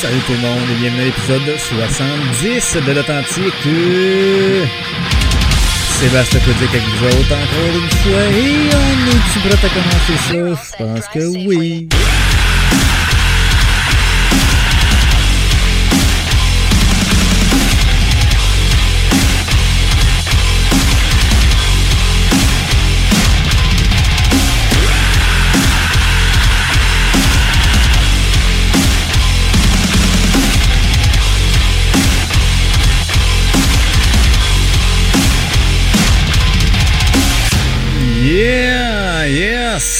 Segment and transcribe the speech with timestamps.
[0.00, 3.52] Salut tout le monde et bienvenue à l'épisode 70 de l'Authentique.
[5.98, 10.34] Sébastien Codic avec vous autres encore une fois et on est-tu prêt à commencer ça?
[10.62, 11.88] Je pense que oui.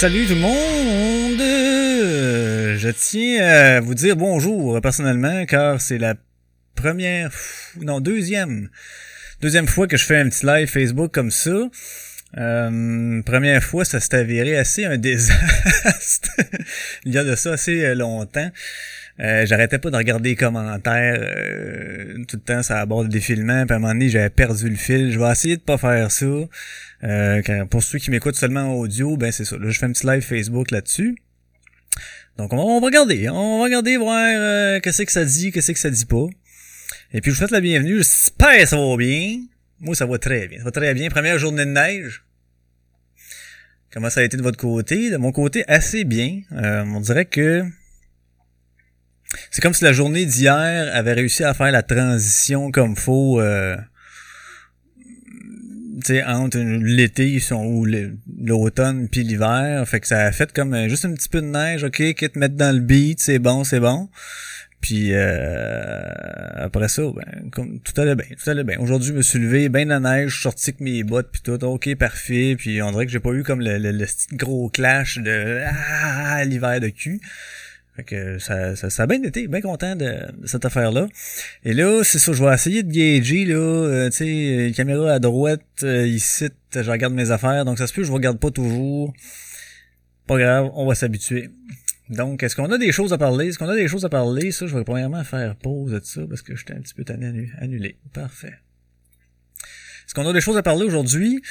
[0.00, 1.40] Salut tout le monde.
[2.78, 6.14] Je tiens à vous dire bonjour personnellement car c'est la
[6.76, 7.32] première,
[7.80, 8.68] non deuxième,
[9.40, 11.50] deuxième fois que je fais un petit live Facebook comme ça.
[12.36, 16.30] Euh, première fois, ça s'est avéré assez un désastre.
[17.04, 18.52] Il y a de ça assez longtemps.
[19.20, 23.66] Euh, j'arrêtais pas de regarder les commentaires euh, tout le temps ça aborde le défilement
[23.66, 25.10] puis à un moment donné j'avais perdu le fil.
[25.10, 26.26] Je vais essayer de pas faire ça.
[27.04, 29.56] Euh, pour ceux qui m'écoutent seulement en audio ben c'est ça.
[29.56, 31.16] Là je fais un petit live Facebook là-dessus.
[32.36, 33.28] Donc on va, on va regarder.
[33.28, 36.26] On va regarder voir euh, qu'est-ce que ça dit qu'est-ce que ça dit pas.
[37.12, 37.98] Et puis je vous souhaite la bienvenue.
[37.98, 39.40] J'espère que ça va bien.
[39.80, 40.58] Moi ça va très bien.
[40.58, 41.08] Ça va très bien.
[41.08, 42.22] Première journée de neige.
[43.92, 45.10] Comment ça a été de votre côté?
[45.10, 46.42] De mon côté assez bien.
[46.52, 47.64] Euh, on dirait que
[49.50, 53.76] c'est comme si la journée d'hier avait réussi à faire la transition comme faut euh,
[56.04, 57.86] tu sais entre l'été ou
[58.40, 59.86] l'automne puis l'hiver.
[59.86, 61.84] Fait que ça a fait comme euh, juste un petit peu de neige.
[61.84, 64.08] Ok quitte mettre dans le beat c'est bon c'est bon.
[64.80, 66.08] Puis euh,
[66.56, 68.78] après ça ben comme tout allait bien tout allait bien.
[68.78, 71.42] Aujourd'hui je me suis levé bien la neige je suis sorti avec mes bottes puis
[71.42, 71.62] tout.
[71.64, 72.54] Ok parfait.
[72.56, 76.44] Puis on dirait que j'ai pas eu comme le, le- le gros clash de ah,
[76.44, 77.20] l'hiver de cul
[77.98, 80.04] fait que ça, ça, ça a bien été, bien content de,
[80.40, 81.08] de cette affaire-là.
[81.64, 85.14] Et là, c'est ça, je vais essayer de gager, là, euh, tu sais, euh, caméra
[85.14, 88.52] à droite, euh, ici, je regarde mes affaires, donc ça se peut, je regarde pas
[88.52, 89.12] toujours.
[90.28, 91.50] Pas grave, on va s'habituer.
[92.08, 93.48] Donc, est-ce qu'on a des choses à parler?
[93.48, 94.52] Est-ce qu'on a des choses à parler?
[94.52, 97.26] Ça, je vais premièrement faire pause de ça, parce que j'étais un petit peu tanné
[97.26, 97.96] annu- annulé.
[98.12, 98.54] Parfait.
[100.06, 101.42] Est-ce qu'on a des choses à parler aujourd'hui?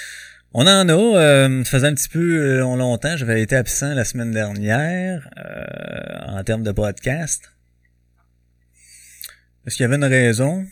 [0.53, 4.06] On en a, euh, ça faisait un petit peu euh, longtemps, j'avais été absent la
[4.06, 7.52] semaine dernière euh, en termes de podcast.
[9.66, 10.66] Est-ce qu'il y avait une raison?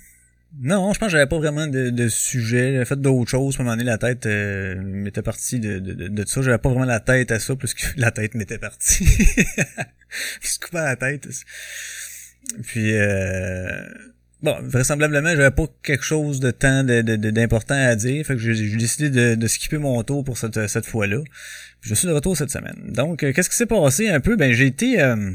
[0.61, 2.73] Non, je pense que j'avais pas vraiment de, de sujet.
[2.73, 3.57] J'avais fait d'autres choses.
[3.57, 6.41] À un moment donné, la tête euh, m'était partie de, de, de, ça.
[6.41, 9.05] J'avais pas vraiment la tête à ça, plus que la tête m'était partie.
[9.05, 11.27] je me coupais la tête.
[12.63, 13.85] Puis euh,
[14.45, 18.25] bon, vraisemblablement, j'avais pas quelque chose de tant de- de- de- d'important à dire.
[18.25, 21.17] Fait que j'ai décidé de, de skipper mon tour pour cette, cette fois-là.
[21.81, 22.91] Je suis de retour cette semaine.
[22.93, 24.37] Donc, euh, qu'est-ce qui s'est passé un peu?
[24.37, 25.01] Ben, j'ai été...
[25.01, 25.31] euh,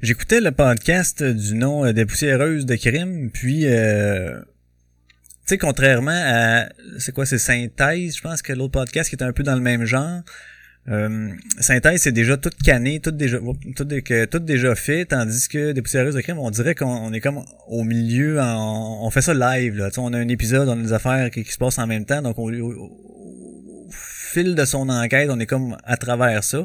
[0.00, 4.44] J'écoutais le podcast du nom euh, des poussiéreuses de crime, puis euh, tu
[5.46, 6.68] sais, contrairement à
[6.98, 9.60] c'est quoi, c'est Synthèse, je pense que l'autre podcast qui est un peu dans le
[9.62, 10.20] même genre.
[10.88, 11.30] Euh,
[11.60, 13.38] Synthèse, c'est déjà tout canné, tout déjà,
[13.74, 17.42] tout, déjà fait, tandis que des poussiéreuses de crime, on dirait qu'on on est comme
[17.68, 19.76] au milieu, on fait ça live.
[19.76, 19.88] Là.
[19.96, 22.38] On a un épisode, on a des affaires qui, se passent en même temps, donc
[22.38, 26.64] au, au- au fil de son enquête, on est comme à travers ça.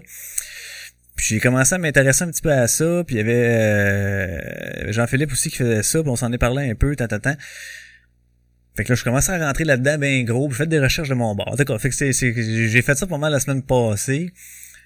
[1.16, 4.92] Puis j'ai commencé à m'intéresser un petit peu à ça, puis il y avait euh,
[4.92, 7.36] Jean-Philippe aussi qui faisait ça, puis on s'en est parlé un peu, tant, tant, tant.
[8.80, 11.10] Fait que là, je commençais à rentrer là-dedans bien gros, puis j'ai fait des recherches
[11.10, 11.54] de mon bord.
[11.58, 14.32] D'accord, fait que c'est, j'ai fait ça pas mal la semaine passée.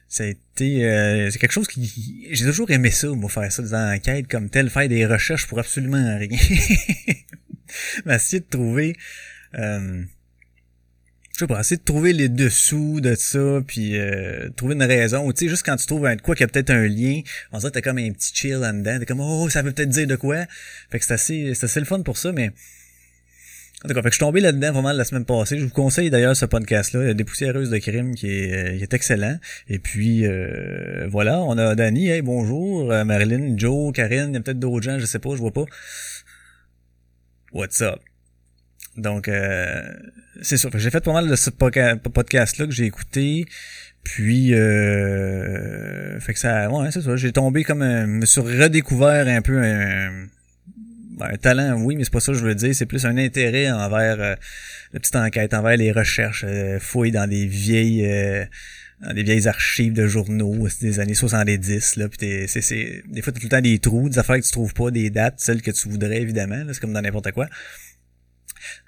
[0.07, 3.61] Ça a été, euh, c'est quelque chose qui, j'ai toujours aimé ça, moi, faire ça,
[3.61, 6.27] des enquêtes comme telles, faire des recherches pour absolument rien.
[8.05, 8.95] Mais essayer de trouver,
[9.59, 10.01] euh,
[11.33, 15.23] je sais pas, essayer de trouver les dessous de ça, puis euh, trouver une raison.
[15.27, 17.21] Ou tu sais, juste quand tu trouves un de quoi qui a peut-être un lien,
[17.51, 18.97] on dirait que t'as comme un petit chill en dedans.
[18.97, 20.47] T'es comme oh, ça veut peut-être dire de quoi.
[20.89, 22.49] Fait que c'est assez, c'est assez le fun pour ça, mais.
[23.83, 25.59] En tout cas, fait que je suis tombé là-dedans vraiment la semaine passée.
[25.59, 28.93] Je vous conseille d'ailleurs ce podcast-là, Des poussiéreuses de crime, qui est, euh, qui est
[28.93, 29.37] excellent.
[29.67, 34.37] Et puis euh, voilà, on a Danny, hey, bonjour, euh, Marilyn, Joe, Karine, il y
[34.37, 35.65] a peut-être d'autres gens, je sais pas, je vois pas.
[37.51, 37.99] What's up?
[38.97, 39.81] Donc, euh,
[40.41, 43.45] c'est que J'ai fait pas mal de ce podcast-là que j'ai écouté.
[44.03, 47.15] Puis, euh, fait que ça, ouais, c'est ça.
[47.15, 50.27] J'ai tombé comme, un, me suis redécouvert un peu un,
[51.21, 52.73] un talent, oui, mais c'est pas ça que je veux dire.
[52.75, 54.35] C'est plus un intérêt envers euh,
[54.93, 58.45] la petite enquête, envers les recherches, euh, fouilles dans des vieilles, euh,
[59.01, 63.01] dans des vieilles archives de journaux c'est des années 70 là puis t'es- c'est c'est
[63.09, 65.09] des fois t'as tout le temps des trous des affaires que tu trouves pas des
[65.09, 67.47] dates celles que tu voudrais évidemment c'est comme dans n'importe quoi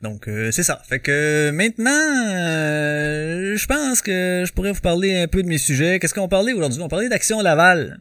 [0.01, 0.81] donc euh, c'est ça.
[0.87, 5.57] Fait que maintenant, euh, je pense que je pourrais vous parler un peu de mes
[5.57, 5.99] sujets.
[5.99, 6.81] Qu'est-ce qu'on parlait aujourd'hui?
[6.81, 7.99] On parlait d'Action Laval.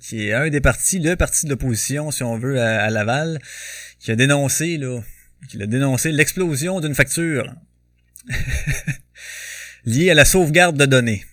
[0.00, 3.38] Qui est un des partis, le parti de l'opposition, si on veut, à, Laval,
[3.98, 5.00] qui a dénoncé, là,
[5.48, 7.52] qui a dénoncé l'explosion d'une facture
[9.84, 11.24] liée à la sauvegarde de données.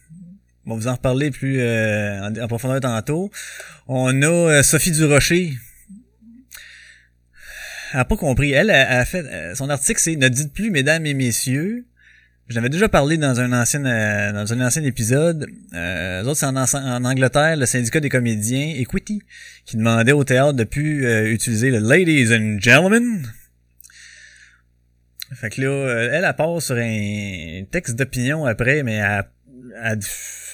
[0.66, 3.32] On va vous en reparler plus euh, en, profondeur tantôt.
[3.88, 5.54] On a euh, Sophie Durocher.
[7.94, 8.52] Elle a pas compris.
[8.52, 11.86] Elle a, fait euh, son article, c'est ne dites plus mesdames et messieurs,
[12.50, 15.48] j'avais déjà parlé dans un ancien euh, dans un ancien épisode.
[15.74, 19.22] Euh, autres, c'est en, Angleterre, le syndicat des comédiens Equity,
[19.66, 23.24] qui demandait au théâtre de plus euh, utiliser le Ladies and Gentlemen.
[25.36, 29.26] Fait que là, euh, elle, elle part sur un texte d'opinion après, mais elle,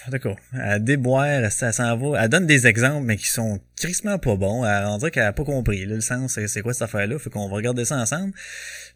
[0.09, 4.35] d'accord, elle déboire, elle, s'en va, elle donne des exemples, mais qui sont crissement pas
[4.35, 4.65] bons.
[4.65, 7.17] Elle, on dirait qu'elle a pas compris là, le sens, c'est quoi cette affaire-là.
[7.19, 8.33] Fait qu'on va regarder ça ensemble.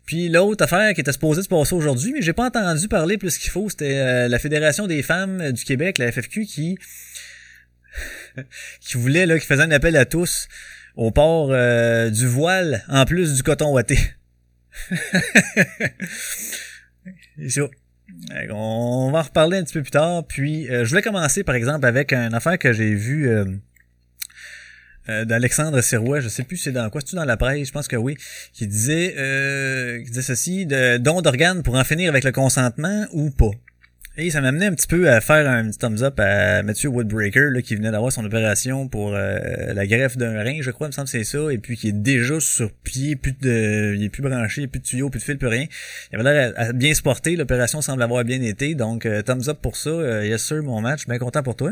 [0.06, 3.38] Puis l'autre affaire qui était supposée se passer aujourd'hui, mais j'ai pas entendu parler plus
[3.38, 6.78] qu'il faut, c'était euh, la Fédération des femmes du Québec, la FFQ, qui
[8.82, 10.48] qui voulait, là, qui faisait un appel à tous
[10.96, 13.98] au port euh, du voile en plus du coton ouaté.
[17.48, 17.62] ça.
[18.52, 20.26] On va en reparler un petit peu plus tard.
[20.28, 23.30] Puis euh, je voulais commencer par exemple avec une affaire que j'ai vue
[25.10, 27.88] euh, d'Alexandre Sirois, je sais plus c'est dans quoi, c'est dans la presse, je pense
[27.88, 28.16] que oui,
[28.54, 33.06] qui disait euh, qui disait ceci, de don d'organes pour en finir avec le consentement
[33.12, 33.52] ou pas?
[34.22, 36.90] Et ça m'a amené un petit peu à faire un petit thumbs up à Mathieu
[36.90, 39.40] Woodbreaker, là, qui venait d'avoir son opération pour euh,
[39.74, 41.88] la greffe d'un rein, je crois, il me semble que c'est ça, et puis qui
[41.88, 45.24] est déjà sur pied, plus de, il est plus branché, plus de tuyaux, plus de
[45.24, 45.66] fil, plus rien.
[46.12, 49.60] Il avait l'air à, bien se porter, l'opération semble avoir bien été, donc thumbs up
[49.62, 51.72] pour ça, yes sir, mon match, bien content pour toi.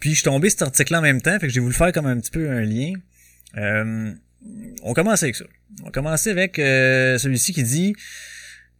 [0.00, 2.04] Puis je suis tombé cet article en même temps, fait que j'ai voulu faire comme
[2.04, 2.92] un petit peu un lien.
[3.56, 4.12] Euh,
[4.82, 5.46] on commence avec ça.
[5.80, 7.94] On va commencer avec euh, celui-ci qui dit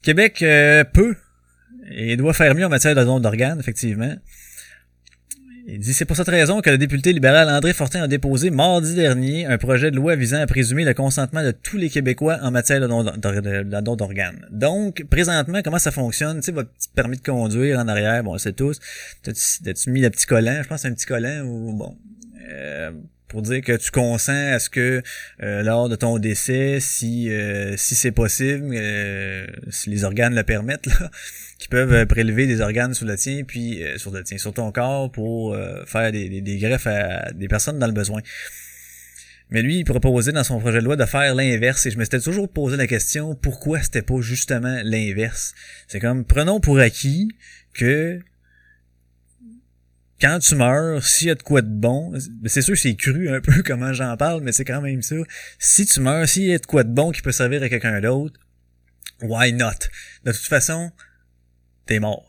[0.02, 1.16] Québec euh, peut
[1.90, 4.14] et doit faire mieux en matière de don d'organes, effectivement.
[5.66, 8.94] Il dit c'est pour cette raison que le député libéral André Fortin a déposé mardi
[8.94, 12.50] dernier un projet de loi visant à présumer le consentement de tous les Québécois en
[12.50, 14.46] matière de don d'organes.
[14.50, 16.40] Donc, présentement, comment ça fonctionne?
[16.40, 18.78] Tu sais, votre petit permis de conduire en arrière, bon, c'est tous.
[19.22, 20.60] T'as-tu mis le petit collant?
[20.62, 21.96] Je pense un petit collant ou bon.
[22.50, 22.90] Euh,
[23.28, 25.02] pour dire que tu consens à ce que
[25.42, 28.76] euh, lors de ton décès, si euh, si c'est possible,
[29.70, 31.10] si les organes le permettent, là,
[31.64, 34.52] qui peuvent euh, prélever des organes sur le tien, puis euh, sur le tien, sur
[34.52, 38.20] ton corps pour euh, faire des, des, greffes à des personnes dans le besoin.
[39.48, 42.04] Mais lui, il proposait dans son projet de loi de faire l'inverse et je me
[42.04, 45.54] suis toujours posé la question pourquoi c'était pas justement l'inverse?
[45.88, 47.30] C'est comme prenons pour acquis
[47.72, 48.20] que
[50.20, 52.12] quand tu meurs, s'il y a de quoi de bon,
[52.44, 55.16] c'est sûr c'est cru un peu comment j'en parle, mais c'est quand même ça.
[55.58, 58.02] Si tu meurs, s'il y a de quoi de bon qui peut servir à quelqu'un
[58.02, 58.38] d'autre,
[59.22, 59.88] why not?
[60.24, 60.92] De toute façon,
[61.86, 62.26] t'es mort.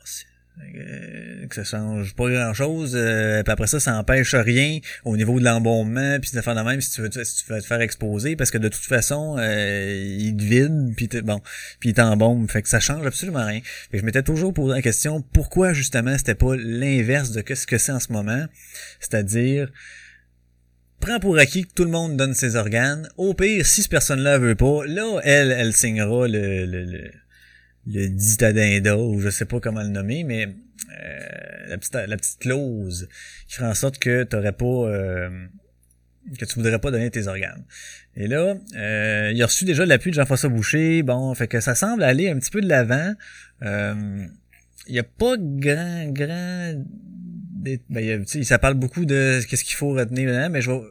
[0.58, 5.18] Euh, que ça change pas grand chose euh, puis après ça ça empêche rien au
[5.18, 7.68] niveau de l'embaumement puis de faire de même si tu veux si tu veux te
[7.68, 11.42] faire exposer parce que de toute façon euh, il te vide puis bon
[11.80, 13.60] puis il t'embaume fait que ça change absolument rien
[13.92, 17.78] fait je m'étais toujours posé la question pourquoi justement c'était pas l'inverse de ce que
[17.78, 18.46] c'est en ce moment?
[19.02, 19.70] C'est-à-dire
[21.02, 24.22] prends pour acquis que tout le monde donne ses organes au pire si cette personne
[24.22, 27.12] là veut pas là elle elle signera le, le le
[27.86, 33.08] ditadinda ou je sais pas comment le nommer, mais euh, la, petite, la petite clause
[33.48, 35.48] qui ferait en sorte que tu pas euh,
[36.40, 37.64] que tu voudrais pas donner tes organes.
[38.16, 41.76] Et là, euh, il a reçu déjà l'appui de Jean-François Boucher, bon, fait que ça
[41.76, 43.14] semble aller un petit peu de l'avant.
[43.62, 44.26] Euh,
[44.88, 46.74] il n'y a pas grand, grand...
[47.90, 50.82] Ben, il, ça parle beaucoup de qu'est-ce qu'il faut retenir, mais je vais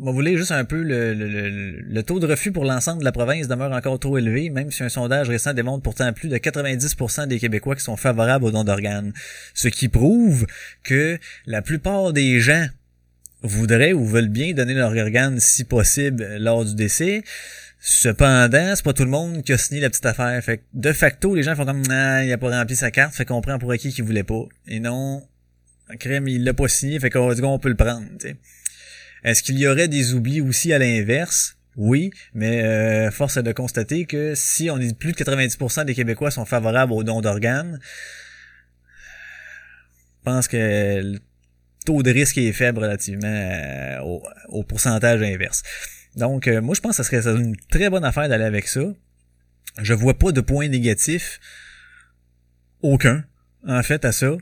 [0.00, 3.12] vous voulez juste un peu le, le, le, taux de refus pour l'ensemble de la
[3.12, 7.26] province demeure encore trop élevé, même si un sondage récent démontre pourtant plus de 90%
[7.26, 9.12] des Québécois qui sont favorables au don d'organes.
[9.54, 10.46] Ce qui prouve
[10.84, 12.66] que la plupart des gens
[13.42, 17.24] voudraient ou veulent bien donner leur organe si possible lors du décès.
[17.80, 20.42] Cependant, c'est pas tout le monde qui a signé la petite affaire.
[20.42, 23.14] Fait que de facto, les gens font comme ah, il a pas rempli sa carte,
[23.14, 24.44] fait qu'on prend pour acquis qu'il voulait pas.
[24.66, 25.26] Et non,
[25.98, 28.06] crème, il l'a pas signé, fait qu'on on peut le prendre.
[29.24, 31.56] Est-ce qu'il y aurait des oublis aussi à l'inverse?
[31.76, 35.94] Oui, mais euh, force est de constater que si on dit plus de 90% des
[35.94, 37.78] Québécois sont favorables au don d'organes,
[40.18, 41.20] je pense que le
[41.86, 44.00] taux de risque est faible relativement euh,
[44.48, 45.62] au, pourcentage inverse.
[46.16, 48.82] Donc, euh, moi, je pense que ça serait une très bonne affaire d'aller avec ça.
[49.80, 51.38] Je vois pas de point négatif.
[52.82, 53.24] Aucun,
[53.66, 54.36] en fait, à ça.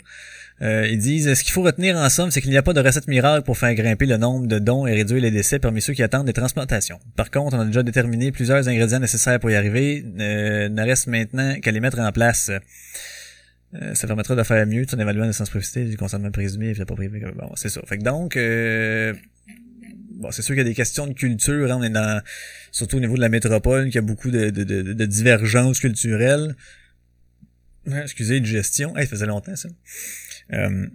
[0.63, 2.81] Euh, ils disent ce qu'il faut retenir en somme, c'est qu'il n'y a pas de
[2.81, 5.93] recette miracle pour faire grimper le nombre de dons et réduire les décès parmi ceux
[5.93, 6.99] qui attendent des transplantations.
[7.15, 10.03] Par contre, on a déjà déterminé plusieurs ingrédients nécessaires pour y arriver.
[10.19, 12.51] Euh, ne reste maintenant qu'à les mettre en place.
[13.75, 16.85] Euh, ça permettra de faire mieux tout en évaluant la sens-profité du consentement présumé et
[16.87, 17.21] pas privé.
[17.35, 17.83] Bon, c'est ça.
[17.87, 19.13] Fait que donc, euh,
[20.13, 21.71] bon, c'est sûr qu'il y a des questions de culture.
[21.71, 22.23] Hein, on est dans,
[22.71, 25.81] surtout au niveau de la métropole, qu'il y a beaucoup de, de, de, de divergences
[25.81, 26.57] culturelles.
[27.87, 28.97] excusez, de gestion.
[28.97, 29.69] Hey, ça faisait longtemps, ça.
[30.53, 30.87] Euh,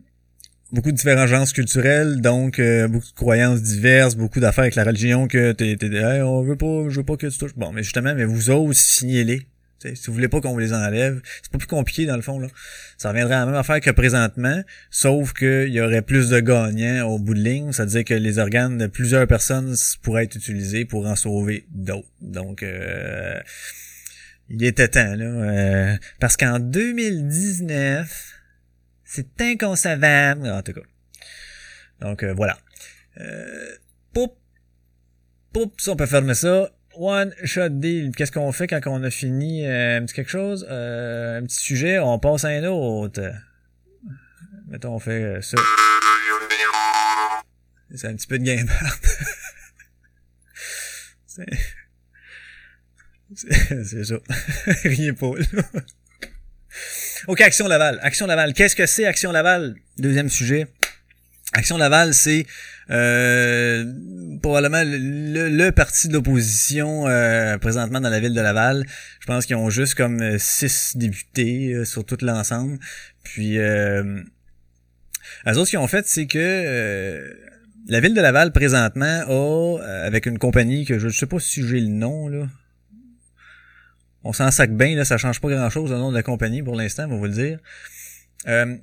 [0.71, 5.27] beaucoup de divergences culturelles, donc euh, beaucoup de croyances diverses, beaucoup d'affaires avec la religion
[5.27, 7.55] que t'es, t'es hey, on veut pas, je veux pas que tu touches.
[7.55, 9.45] Bon, mais justement, mais vous autres, signez-les.
[9.81, 12.39] si vous voulez pas qu'on vous les enlève, c'est pas plus compliqué dans le fond
[12.39, 12.47] là.
[12.97, 17.07] Ça reviendrait à la même affaire que présentement, sauf qu'il y aurait plus de gagnants
[17.07, 21.05] au bout de ligne, c'est-à-dire que les organes de plusieurs personnes pourraient être utilisés pour
[21.05, 22.07] en sauver d'autres.
[22.21, 23.39] Donc euh,
[24.49, 28.40] il était temps là, euh, parce qu'en 2019
[29.11, 30.49] c'est inconcevable.
[30.49, 30.81] En tout cas.
[31.99, 32.57] Donc euh, voilà.
[33.19, 33.75] Euh,
[34.13, 34.37] poup.
[35.51, 36.71] Poup, on peut fermer ça.
[36.93, 38.11] One shot deal.
[38.15, 40.65] Qu'est-ce qu'on fait quand on a fini euh, un petit quelque chose?
[40.69, 43.21] Euh, un petit sujet, on passe à un autre.
[44.67, 45.57] Mettons, on fait euh, ça.
[47.93, 48.69] C'est un petit peu de game.
[51.27, 51.45] c'est...
[53.35, 54.15] Ça.
[54.85, 55.63] Rien pas, là.
[57.27, 57.99] OK, Action Laval.
[58.01, 58.53] Action Laval.
[58.53, 59.75] Qu'est-ce que c'est Action Laval?
[59.97, 60.67] Deuxième sujet.
[61.53, 62.45] Action Laval, c'est
[62.89, 63.85] euh,
[64.41, 68.85] probablement le, le, parti d'opposition euh, présentement dans la ville de Laval.
[69.19, 72.79] Je pense qu'ils ont juste comme euh, six députés euh, sur tout l'ensemble.
[73.23, 74.21] Puis, euh,
[75.45, 77.33] les autres, ce qu'ils ont fait, c'est que euh,
[77.87, 81.67] la ville de Laval, présentement, a, avec une compagnie que je ne sais pas si
[81.67, 82.47] j'ai le nom, là,
[84.23, 86.75] on s'en sac bien, là, ça change pas grand-chose au nom de la compagnie pour
[86.75, 87.59] l'instant, on va vous le dire.
[88.47, 88.77] Euh,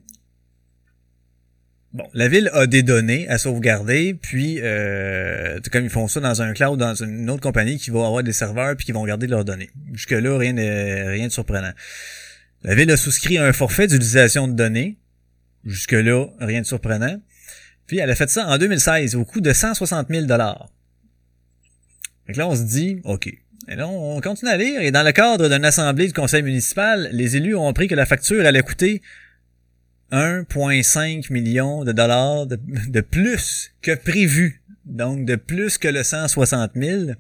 [1.92, 6.42] bon, la ville a des données à sauvegarder, puis euh, comme ils font ça dans
[6.42, 9.26] un cloud, dans une autre compagnie qui va avoir des serveurs puis qui vont garder
[9.26, 9.70] leurs données.
[9.92, 11.72] Jusque-là, rien de, rien de surprenant.
[12.62, 14.98] La ville a souscrit un forfait d'utilisation de données.
[15.64, 17.20] Jusque-là, rien de surprenant.
[17.86, 20.68] Puis elle a fait ça en 2016 au coût de 160 000 dollars.
[22.26, 23.32] Donc là, on se dit, OK,
[23.70, 27.08] et là, on continue à lire, et dans le cadre d'une assemblée du conseil municipal,
[27.12, 29.02] les élus ont appris que la facture allait coûter
[30.10, 34.62] 1,5 million de dollars de, plus que prévu.
[34.86, 37.10] Donc, de plus que le 160 000,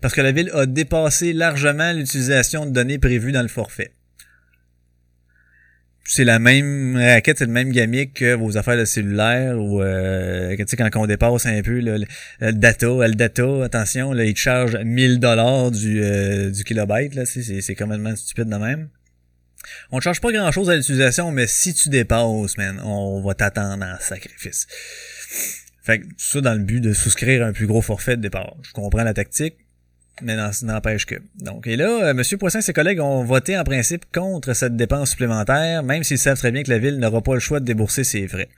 [0.00, 3.90] parce que la ville a dépassé largement l'utilisation de données prévues dans le forfait
[6.10, 10.56] c'est la même raquette, c'est le même gamique que vos affaires de cellulaire ou euh,
[10.56, 11.98] tu sais quand on dépasse un peu le,
[12.40, 17.14] le data, le data, attention, là, il te charge 1000 dollars du, euh, du kilobyte,
[17.14, 18.88] là, c'est, c'est complètement stupide de même.
[19.90, 23.34] On ne charge pas grand chose à l'utilisation, mais si tu dépasses, man, on va
[23.34, 24.66] t'attendre en sacrifice.
[25.82, 28.56] Fait que ça dans le but de souscrire un plus gros forfait de départ.
[28.62, 29.56] Je comprends la tactique
[30.22, 31.16] mais n'empêche que.
[31.40, 32.22] Donc, et là, euh, M.
[32.38, 36.38] Poisson et ses collègues ont voté en principe contre cette dépense supplémentaire, même s'ils savent
[36.38, 38.48] très bien que la ville n'aura pas le choix de débourser ses frais.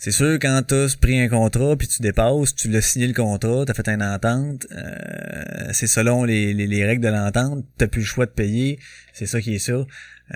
[0.00, 3.14] C'est sûr, quand tu as pris un contrat, puis tu dépasses, tu l'as signé le
[3.14, 7.88] contrat, tu as fait une entente, euh, c'est selon les, les, règles de l'entente, tu
[7.88, 8.78] plus le choix de payer,
[9.12, 9.84] c'est ça qui est ça.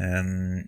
[0.01, 0.61] Euh,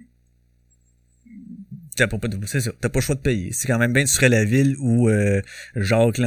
[1.97, 3.53] T'as pas, t'as pas le choix de payer.
[3.53, 5.41] C'est quand même bien tu serais la ville où euh,
[5.77, 6.21] Jacques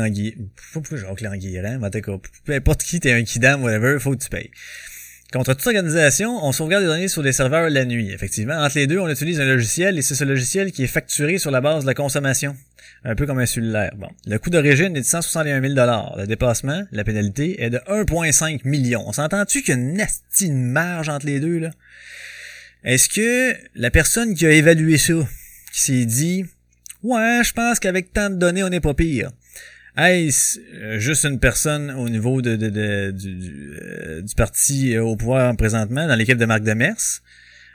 [0.56, 2.02] faut pas Jacques Languille, hein, mais
[2.46, 4.52] peu importe qui, t'es un kidam, whatever, faut que tu payes.
[5.34, 8.12] Contre toute organisation, on sauvegarde des données sur des serveurs la nuit.
[8.14, 11.38] Effectivement, entre les deux, on utilise un logiciel et c'est ce logiciel qui est facturé
[11.38, 12.56] sur la base de la consommation.
[13.04, 13.92] Un peu comme un cellulaire.
[13.98, 14.08] Bon.
[14.26, 15.74] Le coût d'origine est de 161 000
[16.18, 19.04] Le dépassement, la pénalité, est de 1,5 million.
[19.06, 21.72] On s'entend-tu qu'il y a une estime marge entre les deux, là?
[22.86, 25.16] Est-ce que la personne qui a évalué ça,
[25.78, 26.46] qui s'est dit
[27.04, 29.30] Ouais, je pense qu'avec tant de données, on n'est pas pire.
[29.96, 35.16] Est-ce euh, juste une personne au niveau de, de, du, euh, du, parti euh, au
[35.16, 37.22] pouvoir présentement, dans l'équipe de Marc Demers?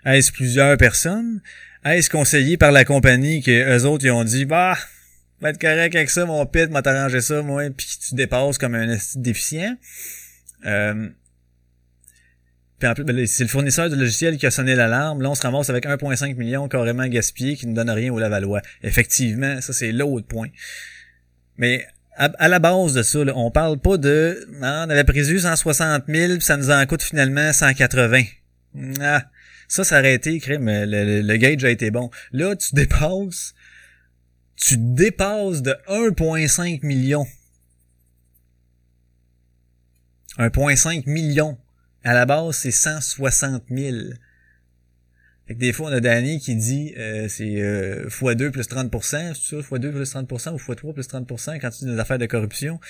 [0.04, 1.40] Est-ce plusieurs personnes?
[1.84, 4.76] Est-ce conseillé par la compagnie que eux autres ils ont dit Bah,
[5.40, 8.74] va être correct avec ça, mon pit, m'a t'arrangé ça, moi, puis tu dépasses comme
[8.74, 9.76] un déficient?
[10.64, 11.08] Euh,
[12.82, 15.22] ben c'est le fournisseur de logiciel qui a sonné l'alarme.
[15.22, 18.62] Là, on se ramasse avec 1,5 million carrément gaspillé qui ne donne rien au Lavalois.
[18.82, 20.48] Effectivement, ça c'est l'autre point.
[21.56, 21.86] Mais
[22.16, 26.32] à, la base de ça, on parle pas de hein, on avait prévu 160 000
[26.34, 28.22] puis ça nous en coûte finalement 180.
[29.00, 29.24] Ah,
[29.68, 32.10] ça, ça aurait été, mais le, le, gauge a été bon.
[32.32, 33.54] Là, tu dépasses,
[34.56, 37.26] tu dépasses de 1,5 million.
[40.38, 41.58] 1,5 million.
[42.04, 43.96] À la base, c'est 160 000.
[45.46, 49.34] Fait que des fois, on a Danny qui dit euh, c'est euh, x2 plus 30%,
[49.34, 52.26] c'est ça, x2 plus 30% ou x3 plus 30% quand tu as des affaires de
[52.26, 52.80] corruption.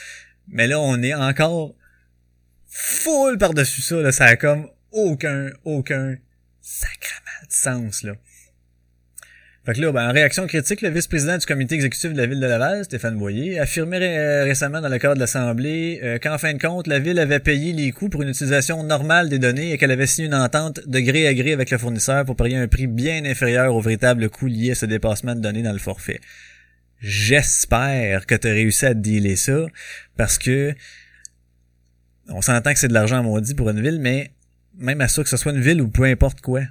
[0.49, 1.75] Mais là, on est encore
[2.67, 3.97] full par-dessus ça.
[3.97, 4.13] Là.
[4.13, 6.17] Ça a comme aucun, aucun
[6.61, 8.03] sacrement de sens.
[8.03, 8.15] là.
[9.65, 12.41] Fait que là, ben, en réaction critique, le vice-président du comité exécutif de la ville
[12.41, 16.61] de Laval, Stéphane Boyer, affirmait récemment dans le cadre de l'Assemblée euh, qu'en fin de
[16.61, 19.93] compte, la ville avait payé les coûts pour une utilisation normale des données et qu'elle
[19.93, 22.89] avait signé une entente de gré à gré avec le fournisseur pour payer un prix
[22.89, 26.21] bien inférieur au véritable coût lié à ce dépassement de données dans le forfait.
[26.99, 29.67] J'espère que tu as réussi à dealer ça
[30.17, 30.75] parce que
[32.29, 34.33] on s'entend que c'est de l'argent maudit pour une ville, mais
[34.77, 36.63] même à ça que ce soit une ville ou peu importe quoi.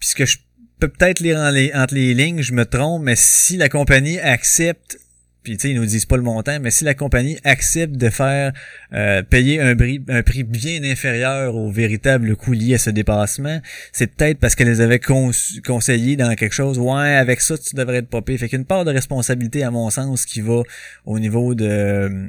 [0.00, 0.47] Puisque je peux
[0.78, 4.98] peut-être lire entre les lignes, je me trompe, mais si la compagnie accepte,
[5.42, 8.10] puis tu sais, ils nous disent pas le montant, mais si la compagnie accepte de
[8.10, 8.52] faire
[8.92, 9.98] euh, payer un prix,
[10.44, 13.60] bien inférieur au véritable coût lié à ce dépassement,
[13.92, 16.78] c'est peut-être parce qu'elle les avait conseillé dans quelque chose.
[16.78, 18.36] Ouais, avec ça, tu devrais être popé.
[18.36, 20.62] Fait qu'une part de responsabilité, à mon sens, qui va
[21.06, 22.28] au niveau de,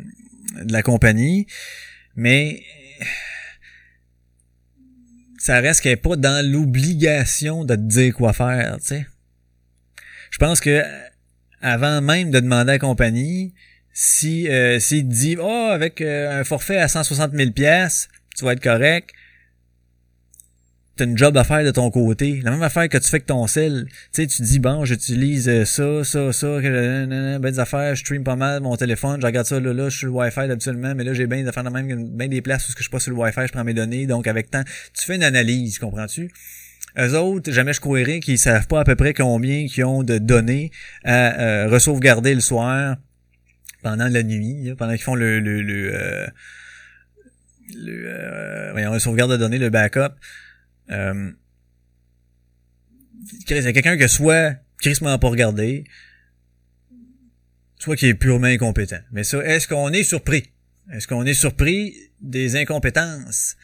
[0.63, 1.45] de la compagnie.
[2.15, 2.61] Mais
[5.39, 9.07] ça reste qu'elle n'est pas dans l'obligation de te dire quoi faire, tu sais.
[10.29, 10.83] Je pense que
[11.61, 13.53] avant même de demander à la compagnie,
[13.93, 18.45] si euh, s'il te dit oh avec euh, un forfait à 160 000 pièces, tu
[18.45, 19.09] vas être correct
[20.99, 22.41] t'as une job à faire de ton côté.
[22.43, 23.85] La même affaire que tu fais avec ton sel.
[23.87, 28.23] Tu sais, tu dis, bon, j'utilise euh, ça, ça, ça, ben des affaires, je stream
[28.23, 30.41] pas mal mon téléphone, je regarde ça là, là, je suis sur le Wi-Fi
[30.95, 32.99] mais là, j'ai bien des affaires de même, bien des places où je suis pas
[32.99, 34.63] sur le Wi-Fi, je prends mes données, donc avec temps,
[34.93, 36.29] tu fais une analyse, comprends-tu?
[36.97, 40.17] Eux autres, jamais je croirais qu'ils savent pas à peu près combien qu'ils ont de
[40.17, 40.71] données
[41.05, 42.97] à euh, le soir
[43.81, 46.27] pendant la nuit, pendant qu'ils font le le le, euh,
[47.75, 50.13] le euh, voyons, sauvegarde de données, le backup.
[50.91, 51.31] Euh,
[53.31, 55.83] il quelqu'un que soit Chris m'a pas regardé,
[57.77, 58.99] soit qui est purement incompétent.
[59.11, 60.51] Mais ça, est-ce qu'on est surpris?
[60.91, 63.55] Est-ce qu'on est surpris des incompétences?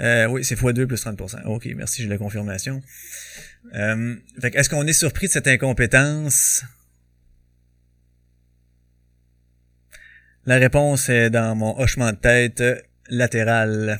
[0.00, 1.44] Euh, oui, c'est x2 plus 30%.
[1.44, 2.82] Ok, merci, j'ai la confirmation.
[3.74, 6.64] Euh, fait est-ce qu'on est surpris de cette incompétence?
[10.44, 12.62] La réponse est dans mon hochement de tête
[13.08, 13.98] latéral.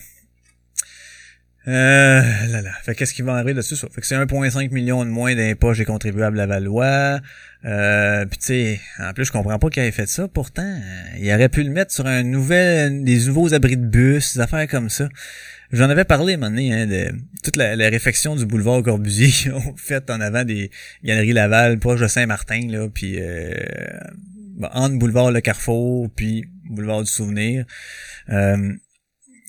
[1.68, 2.70] Euh, là, là.
[2.84, 3.88] Fait qu'est-ce qui va arriver dessus ça?
[3.92, 7.20] Fait que c'est 1,5 million de moins d'impôts j'ai contribuables à Valois.
[7.64, 10.28] Euh, puis tu sais, en plus je comprends pas qu'il ait fait ça.
[10.28, 10.80] Pourtant,
[11.18, 14.68] il aurait pu le mettre sur un nouvel, des nouveaux abris de bus, des affaires
[14.68, 15.08] comme ça.
[15.72, 17.10] J'en avais parlé un moment donné, hein, de
[17.42, 20.70] toute la, réfection du boulevard Corbusier fait en avant des
[21.02, 23.52] galeries Laval, proche de Saint-Martin, là, puis euh,
[24.72, 27.64] entre boulevard Le Carrefour, puis boulevard du Souvenir.
[28.28, 28.74] Euh,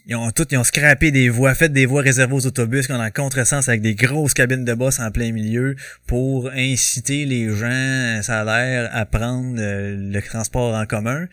[0.08, 2.94] ils ont tout, ils ont scrappé des voies, fait des voies réservées aux autobus qui
[2.94, 5.76] ont en contresens avec des grosses cabines de boss en plein milieu
[6.08, 11.28] pour inciter les gens, ça a l'air, à prendre euh, le transport en commun.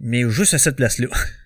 [0.00, 1.08] Mais juste à cette place-là.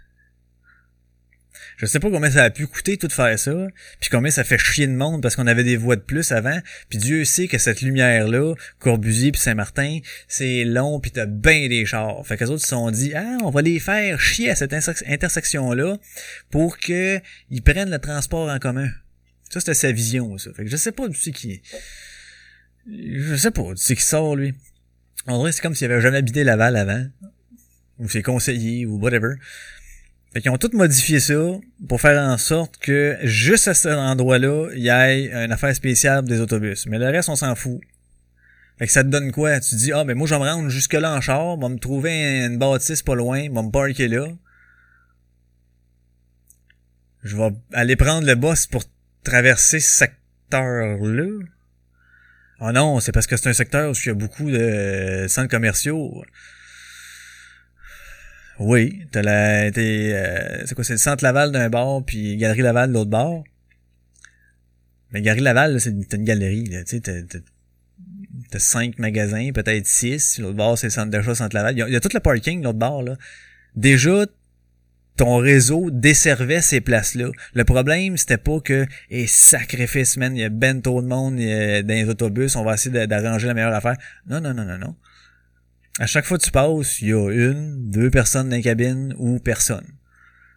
[1.79, 3.69] Je sais pas combien ça a pu coûter tout faire ça,
[4.01, 6.59] puis combien ça fait chier de monde parce qu'on avait des voies de plus avant,
[6.89, 11.87] puis Dieu sait que cette lumière-là, Corbusier puis Saint-Martin, c'est long puis t'as bien des
[11.87, 12.27] chars.
[12.27, 14.75] Fait que les autres se sont dit, ah, on va les faire chier à cette
[14.75, 15.99] intersection-là
[16.51, 18.89] pour que ils prennent le transport en commun.
[19.49, 20.53] Ça, c'était sa vision, ça.
[20.55, 21.63] Fait que je sais pas du qui...
[22.91, 24.53] Je sais pas du qui sort, lui.
[25.27, 27.07] En vrai, c'est comme s'il avait jamais habité Laval avant.
[27.99, 29.35] Ou ses conseillers, ou whatever.
[30.39, 31.35] Fait qu'ils ont tout modifié ça
[31.89, 36.23] pour faire en sorte que juste à cet endroit-là, il y ait une affaire spéciale
[36.23, 36.87] des autobus.
[36.87, 37.81] Mais le reste, on s'en fout.
[38.79, 39.59] Fait que ça te donne quoi?
[39.59, 42.45] Tu dis, ah, ben moi, je vais me rendre jusque-là en char, va me trouver
[42.47, 44.29] une bâtisse pas loin, va me parker là.
[47.25, 48.85] Je vais aller prendre le bus pour
[49.25, 51.47] traverser ce secteur-là.
[52.61, 55.51] Ah non, c'est parce que c'est un secteur où il y a beaucoup de centres
[55.51, 56.23] commerciaux.
[58.61, 62.63] Oui, t'as la, t'es, euh, c'est quoi, c'est le centre Laval d'un bord, puis Galerie
[62.63, 63.45] Laval de l'autre bord.
[65.13, 67.39] Mais Galerie Laval, c'est une, une galerie, là, tu sais, t'as,
[68.51, 70.39] t'as, cinq magasins, peut-être six.
[70.39, 71.79] L'autre bord, c'est le centre d'achat Centre Laval.
[71.79, 73.17] Il y, a, tout le parking, l'autre bord, là.
[73.77, 74.27] Déjà,
[75.17, 77.31] ton réseau desservait ces places-là.
[77.55, 81.95] Le problème, c'était pas que, et sacrifice, man, il y a ben de monde dans
[81.95, 83.97] les autobus, on va essayer d'arranger la meilleure affaire.
[84.27, 84.97] Non, non, non, non, non.
[85.99, 89.15] À chaque fois que tu passes, il y a une, deux personnes dans la cabine
[89.19, 89.87] ou personne.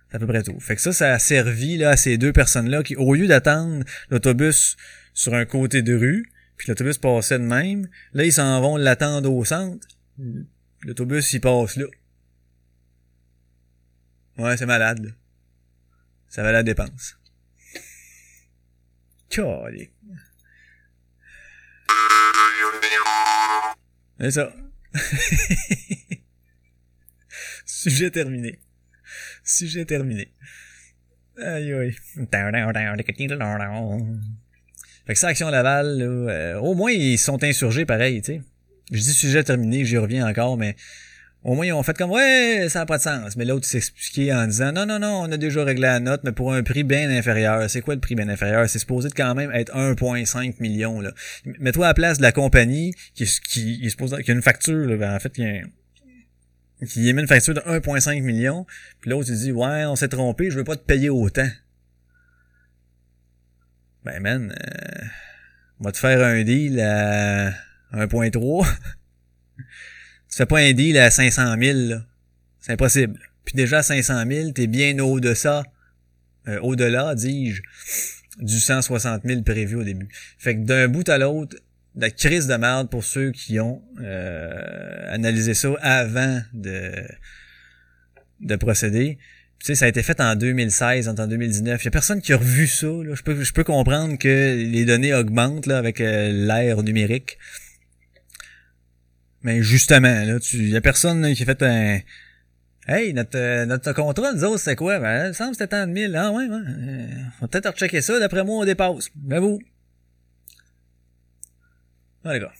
[0.10, 0.60] C'est à peu près tout.
[0.60, 3.84] Fait que ça, ça a servi là, à ces deux personnes-là qui, au lieu d'attendre
[4.10, 4.78] l'autobus
[5.14, 9.32] sur un côté de rue, puis l'autobus passait de même, là, ils s'en vont l'attendre
[9.34, 9.88] au centre.
[10.82, 11.86] L'autobus, il passe là.
[14.38, 15.16] Ouais, c'est malade.
[16.30, 17.18] Ça va la dépense.
[24.20, 24.54] C'est ça.
[27.66, 28.60] Sujet terminé.
[29.44, 30.32] Sujet terminé.
[31.38, 31.96] Aïe aïe.
[35.08, 38.42] Fait que ça, Action Laval, là, euh, au moins, ils sont insurgés pareil, tu sais.
[38.92, 40.76] Je dis sujet terminé, j'y reviens encore, mais
[41.44, 43.36] au moins, ils ont fait comme, ouais, ça n'a pas de sens.
[43.36, 46.32] Mais l'autre s'expliquait en disant, non, non, non, on a déjà réglé la note, mais
[46.32, 47.68] pour un prix bien inférieur.
[47.68, 48.70] C'est quoi le prix bien inférieur?
[48.70, 51.12] C'est supposé de quand même être 1,5 million, là.
[51.60, 54.98] Mets-toi à la place de la compagnie qui, qui, qui qui a une facture, là,
[54.98, 55.64] ben, en fait, qui a,
[56.86, 58.66] qui émet une facture de 1,5 million,
[59.00, 61.50] puis l'autre, il dit, ouais, on s'est trompé, je veux pas te payer autant.
[64.04, 65.06] Ben, man, euh,
[65.80, 67.52] on va te faire un deal à
[67.94, 68.68] 1.3.
[70.32, 72.06] tu fais pas un deal à 500 000, là.
[72.62, 73.20] C'est impossible.
[73.44, 75.64] Puis déjà, à 500 000, t'es bien au-delà,
[76.48, 77.62] euh, au-delà, dis-je,
[78.40, 80.08] du 160 000 prévu au début.
[80.38, 81.58] Fait que d'un bout à l'autre,
[81.96, 86.92] la crise de merde pour ceux qui ont euh, analysé ça avant de,
[88.40, 89.18] de procéder.
[89.60, 91.82] Tu sais, ça a été fait en 2016, en 2019.
[91.84, 92.88] Il y a personne qui a revu ça.
[92.88, 97.38] Je, peux, je peux comprendre que les données augmentent là, avec euh, l'ère numérique.
[99.44, 102.00] Mais justement, là, il y a personne qui a fait un.
[102.88, 105.00] Hey, notre, euh, notre contrat, nous autres, c'est quoi?
[105.00, 106.16] Ben, il me semble que c'était tant de mille.
[106.16, 106.56] Ah ouais, ouais.
[106.56, 107.08] Euh,
[107.40, 108.20] on va peut-être rechecker ça.
[108.20, 109.10] D'après moi, on dépasse.
[109.16, 109.60] Ben vous.
[112.24, 112.52] Ah, les gars.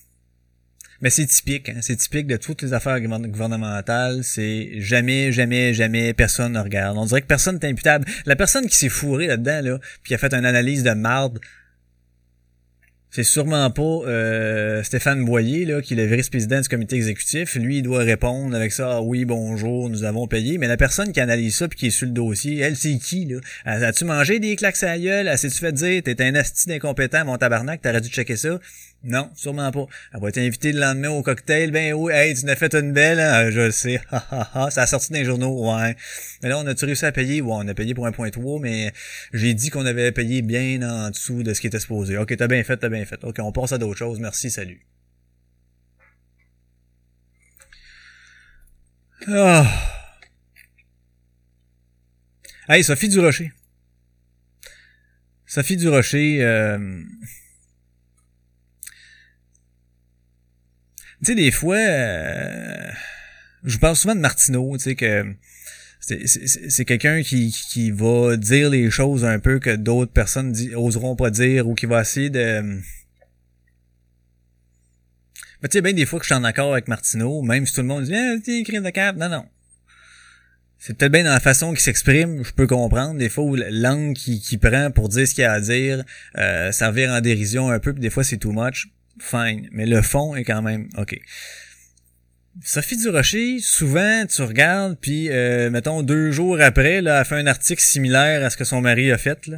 [1.02, 1.80] Mais c'est typique, hein?
[1.82, 4.24] c'est typique de toutes les affaires gouvernementales.
[4.24, 6.96] C'est jamais, jamais, jamais personne ne regarde.
[6.98, 8.06] On dirait que personne n'est imputable.
[8.28, 11.40] La personne qui s'est fourrée là-dedans, là, puis a fait une analyse de marde,
[13.12, 17.56] c'est sûrement pas euh, Stéphane Boyer, là, qui est le vice-président du comité exécutif.
[17.56, 20.58] Lui, il doit répondre avec ça, ah oui, bonjour, nous avons payé.
[20.58, 23.26] Mais la personne qui analyse ça puis qui est sur le dossier, elle, c'est qui,
[23.26, 23.40] là?
[23.66, 25.28] As-tu mangé des claques à la gueule?
[25.28, 28.60] As-tu fait dire, t'es un asti d'incompétent, mon tabarnak, t'aurais dû checker ça?
[29.04, 29.88] Non, sûrement pas.
[30.14, 31.72] Elle va être invitée le lendemain au cocktail.
[31.72, 33.50] Ben oui, hey, tu n'as fait une belle, hein?
[33.50, 34.00] Je le sais.
[34.12, 35.96] ça a sorti dans les journaux, ouais.
[36.44, 37.42] Mais là, on a-tu réussi à payer?
[37.42, 38.94] Ouais, on a payé pour un point 3, mais
[39.34, 42.18] j'ai dit qu'on avait payé bien en dessous de ce qui était supposé.
[42.18, 43.24] Ok, t'as bien fait, t'as bien fait.
[43.24, 44.20] Ok, on passe à d'autres choses.
[44.20, 44.86] Merci, salut.
[49.28, 49.66] Ah.
[52.70, 53.52] Hey, Sophie Durocher.
[55.48, 57.04] Sophie Durocher, euh,
[61.26, 62.92] sais, des fois, euh,
[63.64, 65.36] je parle souvent de Martineau, tu sais, que
[66.00, 71.30] c'est quelqu'un qui, qui va dire les choses un peu que d'autres personnes oseront pas
[71.30, 72.62] dire ou qui va essayer de...
[75.62, 77.76] Mais tu sais, bien des fois que je suis en accord avec Martineau, même si
[77.76, 79.46] tout le monde dit ah, t'es écrit de cap, non, non.
[80.80, 83.20] C'est peut-être bien dans la façon qu'il s'exprime, je peux comprendre.
[83.20, 86.04] Des fois, où langue qu'il qui prend pour dire ce qu'il a à dire,
[86.40, 88.88] euh, servir en dérision un peu, puis des fois c'est too much
[89.72, 91.20] Mais le fond est quand même OK.
[92.64, 97.48] Sophie Durocher, souvent, tu regardes, puis euh, mettons deux jours après, là, elle fait un
[97.48, 99.48] article similaire à ce que son mari a fait.
[99.48, 99.58] Là.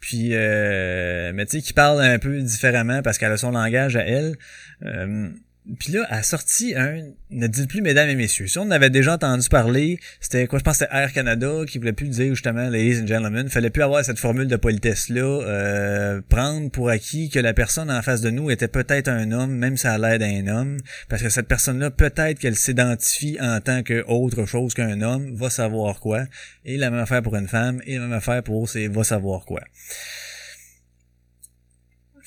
[0.00, 3.96] Puis, euh, mais tu sais, qui parle un peu différemment parce qu'elle a son langage
[3.96, 4.36] à elle.
[4.84, 5.30] Euh,
[5.78, 8.46] puis là, a sorti un, ne dites plus mesdames et messieurs.
[8.46, 11.78] Si on avait déjà entendu parler, c'était quoi, je pense que c'était Air Canada qui
[11.78, 13.48] voulait plus dire justement ladies and gentlemen.
[13.48, 18.00] Fallait plus avoir cette formule de politesse-là, euh, prendre pour acquis que la personne en
[18.00, 20.78] face de nous était peut-être un homme, même si elle a l'air d'un homme,
[21.08, 25.50] parce que cette personne-là, peut-être qu'elle s'identifie en tant que autre chose qu'un homme, va
[25.50, 26.24] savoir quoi.
[26.64, 29.44] Et la même affaire pour une femme, et la même affaire pour c'est va savoir
[29.44, 29.60] quoi.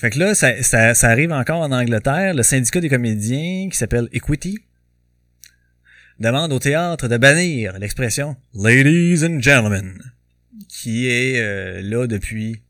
[0.02, 2.34] Fait que là, ça, arrive encore en Angleterre.
[2.34, 4.58] Le syndicat des comédiens, qui s'appelle Equity,
[6.18, 10.02] demande au théâtre de bannir l'expression Ladies and Gentlemen,
[10.68, 12.62] qui est euh, là depuis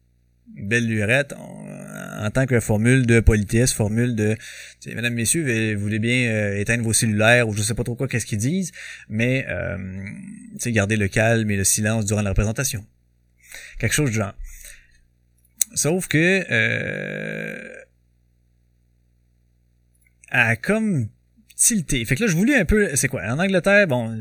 [0.59, 4.37] belle lurette en, tant que formule de politesse, formule de
[4.85, 8.09] Mesdames, Messieurs, vous voulez bien euh, éteindre vos cellulaires ou je sais pas trop quoi
[8.09, 8.73] qu'est-ce qu'ils disent,
[9.09, 9.79] mais euh,
[10.66, 12.85] garder le calme et le silence durant la représentation.
[13.79, 14.35] Quelque chose du genre.
[15.74, 17.74] Sauf que euh,
[20.30, 21.08] a comme
[21.56, 22.04] tilté.
[22.04, 23.22] Fait que là, je voulais un peu, c'est quoi?
[23.24, 24.12] En Angleterre, bon,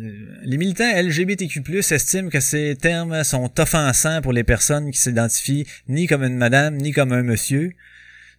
[0.44, 6.08] les militants LGBTQ+, estiment que ces termes sont offensants pour les personnes qui s'identifient ni
[6.08, 7.74] comme une madame, ni comme un monsieur.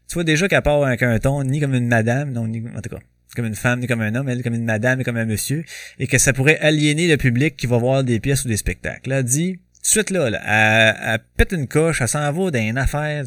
[0.09, 2.81] Tu vois déjà qu'à part avec un ton, ni comme une madame, non, ni, en
[2.81, 3.01] tout cas,
[3.35, 5.65] comme une femme, ni comme un homme, elle comme une madame, ni comme un monsieur,
[5.99, 9.23] et que ça pourrait aliéner le public qui va voir des pièces ou des spectacles.
[9.23, 13.25] Dit, de suite là, là elle, pète une coche, elle s'en va dans affaire.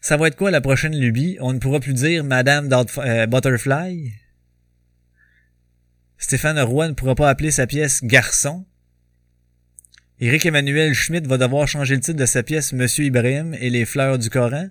[0.00, 1.36] Ça va être quoi la prochaine lubie?
[1.40, 4.12] On ne pourra plus dire Madame euh, Butterfly?
[6.18, 8.64] Stéphane Roy ne pourra pas appeler sa pièce Garçon?
[10.20, 13.84] Éric Emmanuel Schmidt va devoir changer le titre de sa pièce Monsieur Ibrahim et les
[13.84, 14.68] fleurs du Coran?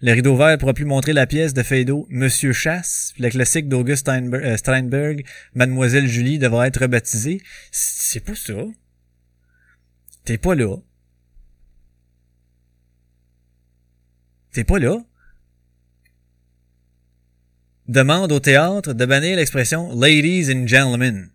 [0.00, 3.14] Le rideau vert pourra plus montrer la pièce de Feydeau Monsieur Chasse.
[3.18, 7.40] Le classique d'Auguste euh, Steinberg, Mademoiselle Julie devra être rebaptisée.
[7.70, 8.54] C'est pas ça.
[10.26, 10.76] T'es pas là.
[14.50, 14.96] t'es pas là.
[17.86, 21.30] Demande au théâtre de bannir l'expression ladies and gentlemen.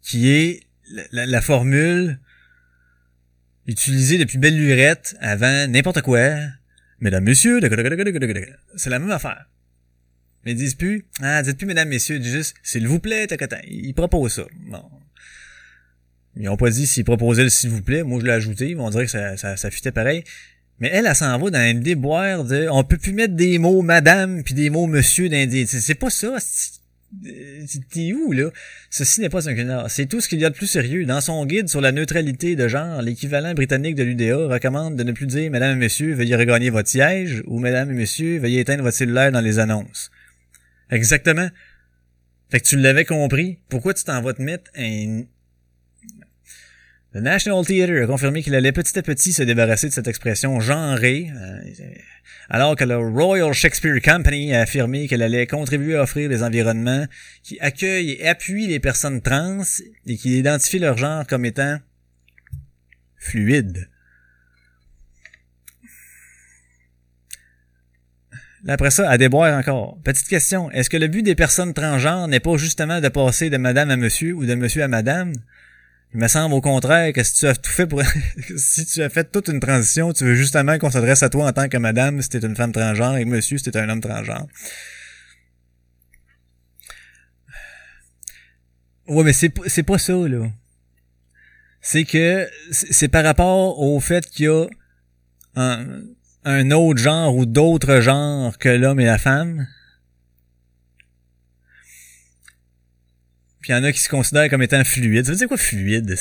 [0.00, 0.62] Qui est
[1.10, 2.18] la, formule
[3.66, 6.30] utilisée depuis belle lurette avant n'importe quoi.
[7.00, 7.60] Mesdames, messieurs,
[8.76, 9.46] c'est la même affaire.
[10.44, 13.26] Mais ils disent plus, ah, dites plus mesdames, messieurs, dis juste, s'il vous plaît,
[13.68, 14.46] Ils proposent ça.
[14.70, 14.82] Bon.
[16.36, 18.02] Ils ont pas dit s'ils proposaient le s'il vous plaît.
[18.02, 18.76] Moi, je l'ai ajouté.
[18.78, 20.22] On dirait que ça, ça, ça pareil.
[20.80, 23.82] Mais elle, elle s'en va dans un déboire de, on peut plus mettre des mots
[23.82, 26.36] madame puis des mots monsieur dans c'est pas ça.
[27.90, 28.50] T'es où, là?
[28.90, 29.90] Ceci n'est pas un canard.
[29.90, 31.06] C'est tout ce qu'il y a de plus sérieux.
[31.06, 35.12] Dans son guide sur la neutralité de genre, l'équivalent britannique de l'UDA recommande de ne
[35.12, 38.84] plus dire Mesdames et Messieurs, veuillez regagner votre siège ou Mesdames et Messieurs, veuillez éteindre
[38.84, 40.10] votre cellulaire dans les annonces.
[40.90, 41.48] Exactement.
[42.50, 43.58] Fait que tu l'avais compris.
[43.68, 45.24] Pourquoi tu t'en vas te mettre un...
[47.12, 50.60] Le National Theatre a confirmé qu'il allait petit à petit se débarrasser de cette expression
[50.60, 51.90] genrée, euh,
[52.50, 57.06] alors que le Royal Shakespeare Company a affirmé qu'elle allait contribuer à offrir des environnements
[57.42, 59.62] qui accueillent et appuient les personnes trans
[60.06, 61.78] et qui identifient leur genre comme étant
[63.16, 63.88] fluide.
[68.66, 69.98] Après ça, à déboire encore.
[70.02, 70.70] Petite question.
[70.72, 73.96] Est-ce que le but des personnes transgenres n'est pas justement de passer de madame à
[73.96, 75.32] monsieur ou de monsieur à madame?
[76.14, 78.02] Il me semble au contraire que si tu as tout fait pour,
[78.56, 81.52] si tu as fait toute une transition, tu veux justement qu'on s'adresse à toi en
[81.52, 84.46] tant que madame si t'es une femme transgenre et monsieur si t'es un homme transgenre.
[89.06, 90.50] Ouais, mais c'est, c'est pas ça, là.
[91.80, 94.66] C'est que, c'est par rapport au fait qu'il y a
[95.56, 96.02] un,
[96.48, 99.66] un autre genre ou d'autres genres que l'homme et la femme?
[103.60, 105.26] Puis il y en a qui se considèrent comme étant fluides.
[105.26, 106.16] Ça veut dire quoi fluide?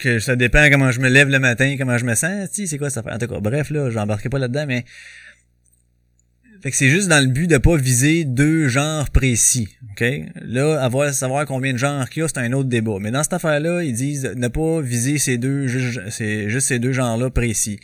[0.00, 2.48] Que ça dépend comment je me lève le matin, comment je me sens.
[2.52, 3.02] C'est quoi ça?
[3.04, 4.84] En tout cas, bref, là, j'embarquerai pas là-dedans, mais.
[6.60, 9.68] Fait que c'est juste dans le but de pas viser deux genres précis.
[9.92, 10.04] OK?
[10.40, 12.96] Là, avoir savoir combien de genres qu'il y a, c'est un autre débat.
[13.00, 17.30] Mais dans cette affaire-là, ils disent ne pas viser ces deux, juste ces deux genres-là
[17.30, 17.78] précis.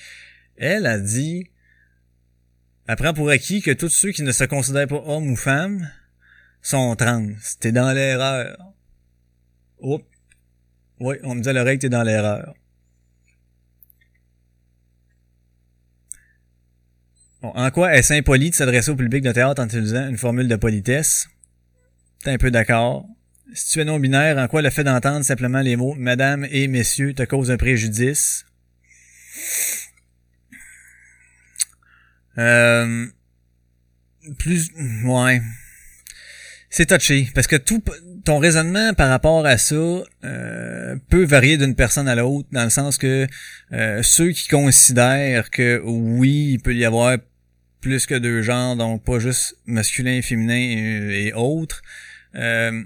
[0.56, 1.44] Elle a dit,
[2.86, 5.90] elle prend pour acquis que tous ceux qui ne se considèrent pas hommes ou femmes
[6.62, 7.28] sont trans.
[7.60, 8.56] T'es dans l'erreur.
[9.80, 10.04] Oups.
[11.00, 12.54] Oui, on me dit à l'oreille que t'es dans l'erreur.
[17.42, 20.48] Bon, en quoi est-ce impoli de s'adresser au public de théâtre en utilisant une formule
[20.48, 21.28] de politesse?
[22.22, 23.06] T'es un peu d'accord.
[23.52, 27.12] Si tu es non-binaire, en quoi le fait d'entendre simplement les mots Madame et Messieurs
[27.12, 28.46] te cause un préjudice?
[32.38, 33.06] Euh,
[34.38, 34.70] plus,
[35.04, 35.40] ouais.
[36.70, 37.82] C'est touché parce que tout
[38.24, 39.76] ton raisonnement par rapport à ça
[40.24, 43.26] euh, peut varier d'une personne à l'autre dans le sens que
[43.72, 47.18] euh, ceux qui considèrent que oui, il peut y avoir
[47.80, 51.82] plus que deux genres, donc pas juste masculin, féminin et, autres,
[52.34, 52.82] euh,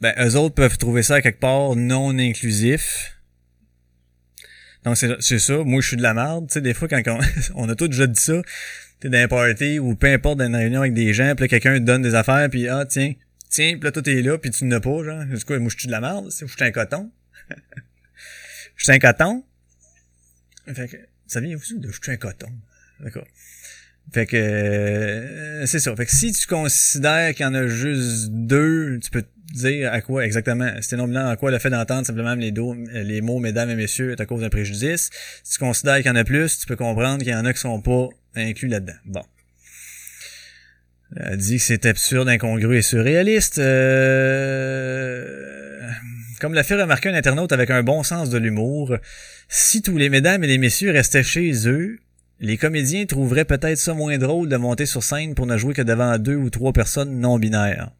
[0.00, 3.11] ben eux autres peuvent trouver ça quelque part non inclusif.
[4.84, 7.02] Donc c'est ça, moi je suis de la merde, tu sais, des fois quand
[7.54, 8.42] on, a tous déjà dit ça,
[8.98, 11.78] t'es dans un party ou peu importe dans une réunion avec des gens, puis quelqu'un
[11.78, 13.14] te donne des affaires, puis ah tiens,
[13.48, 15.78] tiens, puis là toi t'es là, puis tu n'as pas, genre, c'est quoi, moi je
[15.78, 17.10] suis de la merde, je suis un coton.
[18.74, 19.44] Je suis un coton.
[20.74, 22.50] Fait que, ça vient aussi de je suis un coton.
[23.00, 23.26] D'accord.
[24.12, 25.94] Fait que euh, c'est ça.
[25.94, 30.00] Fait que si tu considères qu'il y en a juste deux, tu peux dire à
[30.00, 32.52] quoi exactement, c'était non à quoi le fait d'entendre simplement les,
[33.04, 35.10] les mots mesdames et messieurs est à cause d'un préjudice.
[35.44, 37.52] Si tu considères qu'il y en a plus, tu peux comprendre qu'il y en a
[37.52, 38.94] qui sont pas inclus là-dedans.
[39.04, 39.22] Bon.
[41.16, 43.58] Elle dit que c'est absurde, incongru et surréaliste.
[43.58, 45.52] Euh...
[46.40, 48.96] Comme l'a fait remarquer un internaute avec un bon sens de l'humour,
[49.48, 51.98] si tous les mesdames et les messieurs restaient chez eux,
[52.40, 55.82] les comédiens trouveraient peut-être ça moins drôle de monter sur scène pour ne jouer que
[55.82, 57.92] devant deux ou trois personnes non binaires.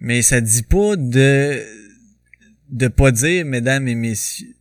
[0.00, 1.62] Mais ça dit pas de
[2.70, 4.54] de pas dire mesdames et messieurs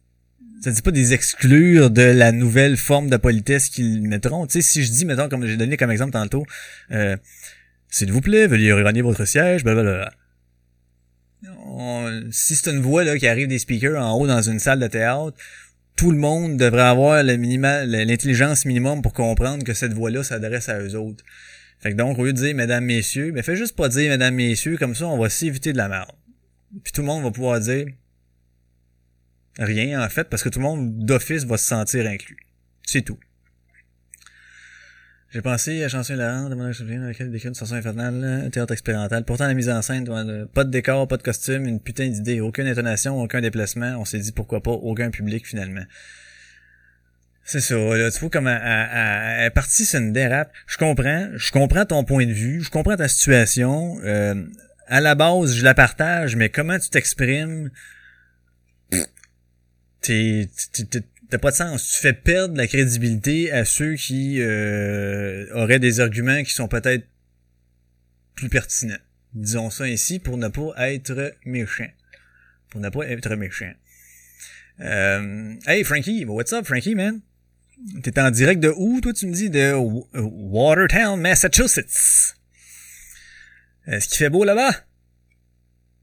[0.62, 4.45] ça dit pas des exclure de la nouvelle forme de politesse qu'ils mettront.
[4.45, 6.45] Tu sais, si je dis, mettons, comme j'ai donné comme exemple tantôt,
[6.91, 7.15] euh,
[7.89, 10.12] s'il vous plaît, veuillez regagner votre siège, blablabla.
[12.32, 14.88] si c'est une voix là, qui arrive des speakers en haut dans une salle de
[14.88, 15.38] théâtre,
[15.95, 20.95] tout le monde devrait avoir l'intelligence minimum pour comprendre que cette voix-là s'adresse à eux
[20.95, 21.23] autres.
[21.79, 24.35] Fait que donc, au lieu de dire mesdames, messieurs, mais fais juste pas dire mesdames,
[24.35, 26.11] messieurs, comme ça, on va s'éviter de la merde.
[26.83, 27.87] Puis tout le monde va pouvoir dire
[29.57, 32.37] rien, en fait, parce que tout le monde, d'office, va se sentir inclus.
[32.85, 33.19] C'est tout.
[35.31, 39.23] J'ai pensé à Chanson Laurent, demandant à laquelle décrit une chanson infernale, théâtre expérimental.
[39.25, 40.05] Pourtant, la mise en scène,
[40.53, 43.95] pas de décor, pas de costume, une putain d'idée, aucune intonation, aucun déplacement.
[43.99, 45.83] On s'est dit pourquoi pas, aucun public finalement.
[47.51, 50.53] C'est ça, là, tu vois comme elle, est partie c'est une dérape.
[50.67, 53.99] Je comprends, je comprends ton point de vue, je comprends ta situation.
[54.03, 54.45] Euh,
[54.85, 57.71] à la base, je la partage, mais comment tu t'exprimes,
[59.99, 60.47] t'es,
[61.31, 61.89] t'as pas de sens.
[61.89, 67.07] Tu fais perdre la crédibilité à ceux qui euh, auraient des arguments qui sont peut-être
[68.35, 69.01] plus pertinents.
[69.33, 71.89] Disons ça ainsi pour ne pas être méchant.
[72.69, 73.73] Pour ne pas être méchant.
[74.81, 77.21] Euh, hey Frankie, what's up Frankie man?
[78.03, 79.49] T'es en direct de où toi tu me dis?
[79.49, 82.35] De Watertown, Massachusetts.
[83.87, 84.71] Est-ce qu'il fait beau là-bas?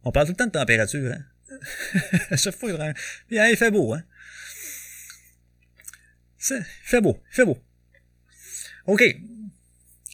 [0.04, 1.22] On parle tout le temps de température, hein?
[2.30, 4.02] à chaque fois, il, fait beau, hein?
[6.50, 7.58] Il fait beau, il fait beau.
[8.86, 9.02] OK.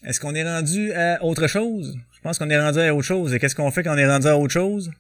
[0.05, 1.97] Est-ce qu'on est rendu à autre chose?
[2.13, 3.35] Je pense qu'on est rendu à autre chose.
[3.35, 4.91] Et qu'est-ce qu'on fait quand on est rendu à autre chose?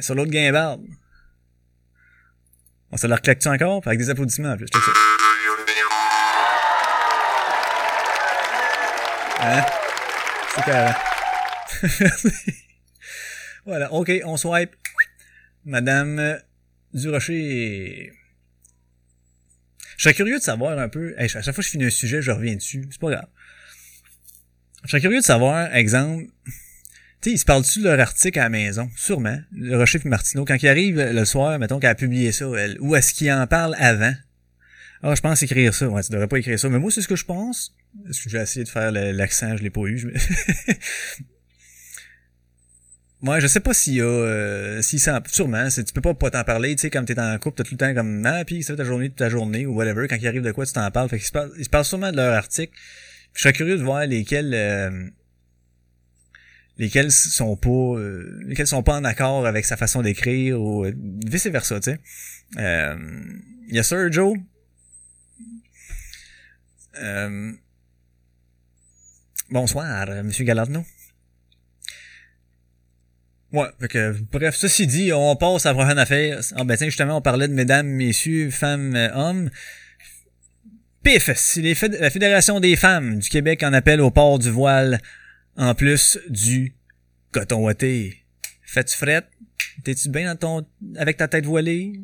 [0.00, 0.82] Sur l'autre guimbarde.
[2.90, 3.82] On se la reclaque-tu encore?
[3.86, 4.66] Avec des applaudissements en plus.
[9.40, 9.64] Hein?
[10.54, 10.62] C'est
[13.66, 14.74] voilà, ok, on swipe.
[15.64, 16.40] Madame
[16.94, 18.12] Durocher.
[19.96, 21.14] Je serais curieux de savoir un peu.
[21.18, 22.88] à chaque fois que je finis un sujet, je reviens dessus.
[22.90, 23.28] C'est pas grave.
[24.84, 26.24] Je serais curieux de savoir, exemple.
[27.20, 28.88] Sais, ils se parlent-tu de leur article à la maison?
[28.96, 29.38] Sûrement.
[29.52, 30.44] Le Rocher et Martineau.
[30.44, 33.46] Quand il arrive le soir, mettons qu'elle a publié ça, elle, ou est-ce qu'il en
[33.46, 34.14] parle avant?
[35.02, 35.88] Ah, je pense écrire ça.
[35.88, 36.68] Ouais, tu devrais pas écrire ça.
[36.68, 37.74] Mais moi, c'est ce que je pense.
[38.08, 40.12] Est-ce que j'ai essayé de faire l'accent, je l'ai pas eu.
[43.20, 46.30] Moi, je sais pas s'il y a, euh, s'il s'en, sûrement, tu peux pas pas
[46.30, 48.62] t'en parler, tu sais, comme t'es en couple, t'as tout le temps comme, ah, pis
[48.62, 50.72] ça fait ta journée, toute ta journée, ou whatever, quand il arrive de quoi, tu
[50.72, 51.08] t'en parles.
[51.08, 52.72] Fait qu'ils se parlent, ils se parlent sûrement de leur article.
[53.34, 55.08] je serais curieux de voir lesquels, euh,
[56.78, 60.92] lesquels sont pas, euh, lesquels sont pas en accord avec sa façon d'écrire, ou euh,
[61.26, 62.00] vice versa, tu sais.
[62.58, 62.96] Euh,
[63.68, 64.38] yes sir, Joe?
[67.00, 67.52] Euh,
[69.50, 70.84] bonsoir, Monsieur Galardno.
[73.50, 76.40] Ouais, fait que, bref, ceci dit, on passe à la prochaine affaire.
[76.54, 79.50] Ah ben tiens, justement, on parlait de mesdames, messieurs, femmes, euh, hommes.
[81.02, 85.00] PIF, c'est la Fédération des femmes du Québec en appelle au port du voile,
[85.58, 86.72] en plus du
[87.32, 88.24] coton ouaté.
[88.62, 89.24] Fais-tu fret?
[89.84, 90.66] T'es-tu bien dans ton,
[90.96, 92.00] avec ta tête voilée?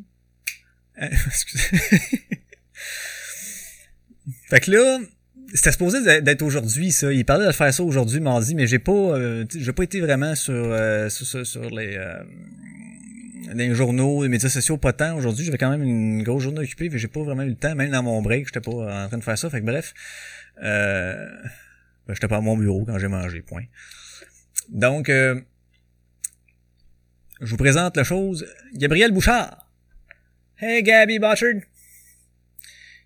[1.01, 1.07] Euh,
[4.49, 4.99] fait que là,
[5.53, 7.11] c'était supposé d'être aujourd'hui, ça.
[7.13, 10.35] Il parlait de faire ça aujourd'hui, mardi, mais j'ai pas, euh, j'ai pas été vraiment
[10.35, 12.23] sur, euh, sur, sur, les, euh,
[13.53, 15.15] les journaux, les médias sociaux, pas tant.
[15.15, 17.75] Aujourd'hui, j'avais quand même une grosse journée occupée, mais j'ai pas vraiment eu le temps,
[17.75, 19.49] même dans mon break, j'étais pas en train de faire ça.
[19.49, 19.93] Fait que bref,
[20.63, 21.29] euh,
[22.09, 23.63] j'étais pas à mon bureau quand j'ai mangé, point.
[24.69, 25.43] Donc, je
[27.41, 28.45] vous présente la chose.
[28.73, 29.67] Gabriel Bouchard.
[30.59, 31.61] Hey, Gabby Bouchard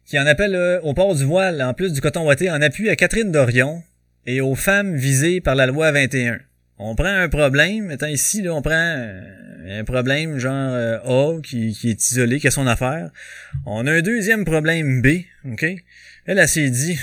[0.10, 2.90] qui en appelle euh, au port du voile, en plus du coton ouaté, en appui
[2.90, 3.84] à Catherine Dorion
[4.26, 6.40] et aux femmes visées par la loi 21.
[6.80, 10.98] On prend un problème, étant ici, là, on prend un problème genre euh,
[11.38, 13.12] A qui, qui, est isolé, qui a son affaire.
[13.68, 15.66] On a un deuxième problème B, OK?
[16.26, 16.98] Elle, a s'est dit,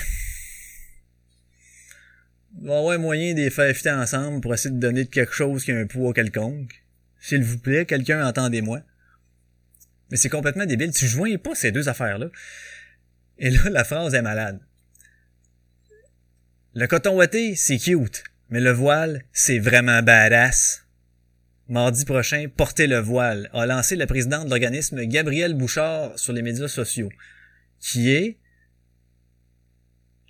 [2.61, 5.77] il va moyen de les faire ensemble pour essayer de donner quelque chose qui a
[5.77, 6.83] un poids quelconque.
[7.19, 8.81] S'il vous plaît, quelqu'un entendez-moi.
[10.09, 10.91] Mais c'est complètement débile.
[10.91, 12.27] Tu joins pas ces deux affaires-là.
[13.37, 14.59] Et là, la phrase est malade.
[16.73, 20.85] Le coton ouaté, c'est cute, mais le voile, c'est vraiment badass.
[21.69, 26.41] Mardi prochain, portez le voile, a lancé la présidente de l'organisme Gabrielle Bouchard sur les
[26.41, 27.09] médias sociaux,
[27.79, 28.37] qui est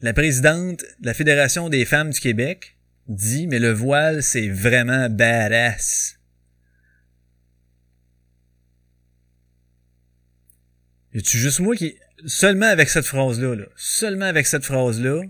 [0.02, 5.10] la présidente de la Fédération des femmes du Québec, dit, mais le voile, c'est vraiment
[5.10, 6.20] badass.
[11.14, 15.24] Y tu juste moi qui, seulement avec cette phrase-là, là, seulement avec cette phrase-là,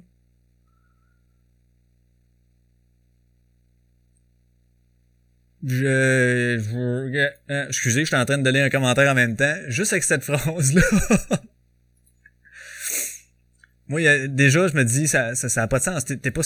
[5.63, 9.55] je, je hein, excusez, je suis en train de lire un commentaire en même temps,
[9.67, 10.81] juste avec cette phrase-là.
[13.87, 16.05] Moi, y a, déjà, je me dis, ça, ça, ça a pas de sens.
[16.05, 16.41] T'es, pas,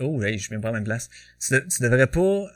[0.00, 1.08] oh, hey, je suis même pas à la même place.
[1.40, 2.46] Tu, tu devrais pas,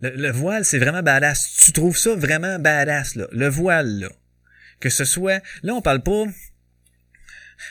[0.00, 1.56] le, le voile, c'est vraiment badass.
[1.64, 3.26] Tu trouves ça vraiment badass, là.
[3.32, 4.08] Le voile, là
[4.82, 6.24] que ce soit, là on parle pas,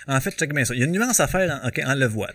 [0.08, 0.74] en fait, check bien ça.
[0.74, 2.34] Il y a une nuance à faire en, en le voile.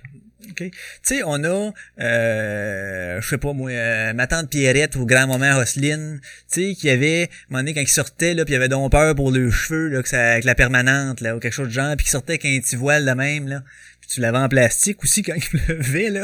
[0.55, 0.70] Tu
[1.03, 6.20] sais, on a, euh, je sais pas moi, euh, ma tante Pierrette ou grand-maman Roselyne,
[6.53, 8.92] tu sais, qui avait, un moment donné, quand ils sortaient, là, puis il avait donc
[8.92, 11.72] peur pour leurs cheveux, là, que ça, avec la permanente, là, ou quelque chose de
[11.72, 13.62] genre, puis qui sortait avec un petit voile de même, là.
[14.01, 16.22] Puis tu l'avais en plastique aussi quand il pleuvait, là.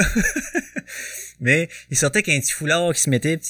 [1.40, 3.40] Mais il sortait avec un petit foulard qui se mettait,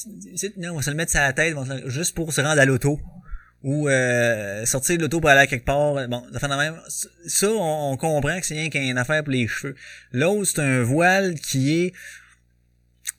[0.57, 1.55] non, on va se le mettre sur la tête,
[1.85, 2.99] juste pour se rendre à l'auto
[3.63, 6.07] ou euh, sortir de l'auto pour aller à quelque part.
[6.07, 6.75] Bon, ça fait même.
[7.25, 9.75] Ça, on, comprend que c'est rien qu'une affaire pour les cheveux.
[10.11, 11.93] L'autre, c'est un voile qui est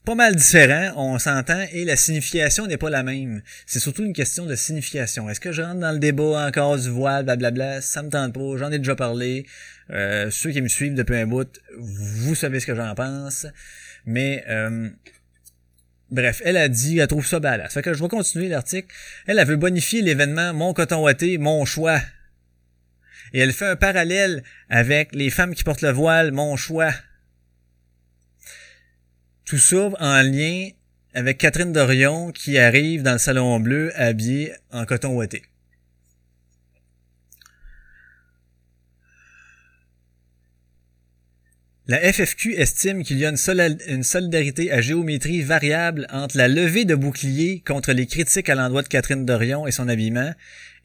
[0.05, 3.42] pas mal différent, on s'entend, et la signification n'est pas la même.
[3.64, 5.30] C'est surtout une question de signification.
[5.30, 8.57] Est-ce que je rentre dans le débat encore du voile, blablabla, ça me tente pas,
[8.59, 9.47] j'en ai déjà parlé.
[9.90, 13.47] Euh, ceux qui me suivent depuis un bout, vous savez ce que j'en pense.
[14.05, 14.90] Mais euh,
[16.11, 17.72] Bref, elle a dit, elle trouve ça badass.
[17.72, 18.88] Fait que je vais continuer l'article.
[19.26, 22.00] Elle, a veut bonifier l'événement Mon coton ouaté, mon choix.
[23.32, 26.92] Et elle fait un parallèle avec les femmes qui portent le voile, mon choix.
[29.44, 30.68] Tout ça en lien
[31.14, 35.42] avec Catherine Dorion qui arrive dans le salon bleu habillée en coton ouaté.
[41.87, 46.95] La FFQ estime qu'il y a une, solidarité à géométrie variable entre la levée de
[46.95, 50.32] boucliers contre les critiques à l'endroit de Catherine Dorion et son habillement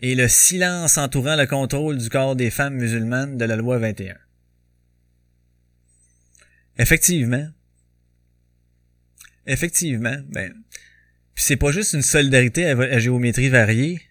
[0.02, 4.18] et le silence entourant le contrôle du corps des femmes musulmanes de la loi 21.
[6.78, 7.48] Effectivement.
[9.48, 10.54] Effectivement, ben,
[11.34, 14.02] c'est pas juste une solidarité à géométrie variée.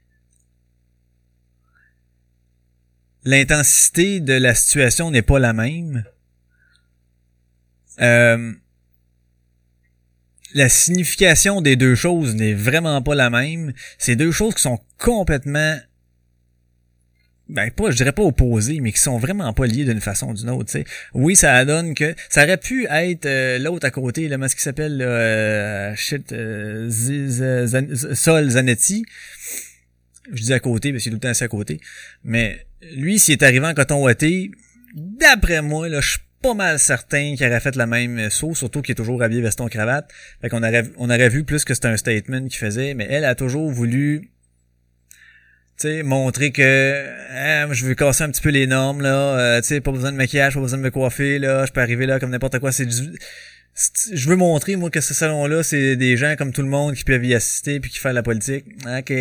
[3.24, 6.04] L'intensité de la situation n'est pas la même.
[8.00, 8.52] Euh,
[10.54, 13.72] la signification des deux choses n'est vraiment pas la même.
[13.98, 15.78] C'est deux choses qui sont complètement
[17.48, 20.34] ben pas je dirais pas opposées mais qui sont vraiment pas liées d'une façon ou
[20.34, 20.84] d'une autre sais.
[21.14, 24.62] oui ça donne que ça aurait pu être euh, l'autre à côté là ce qui
[24.62, 26.90] s'appelle euh, shit euh,
[28.14, 29.06] Sol Zanetti
[30.30, 31.80] je dis à côté parce qu'il est tout le temps à côté
[32.22, 34.50] mais lui s'il est arrivé en coton ouaté
[34.94, 38.92] d'après moi là je pas mal certain qu'il aurait fait la même saut, surtout qu'il
[38.92, 40.10] est toujours habillé veston cravate.
[40.40, 43.24] Fait qu'on aurait, on aurait vu plus que c'était un statement qu'il faisait, mais elle
[43.24, 44.30] a toujours voulu
[45.78, 49.68] sais, montrer que hein, je veux casser un petit peu les normes là, euh, tu
[49.68, 52.18] sais, pas besoin de maquillage, pas besoin de me coiffer là, je peux arriver là
[52.18, 53.18] comme n'importe quoi, c'est du
[54.12, 57.04] je veux montrer, moi, que ce salon-là, c'est des gens comme tout le monde qui
[57.04, 58.64] peuvent y assister puis qui font la politique.
[58.84, 59.12] OK,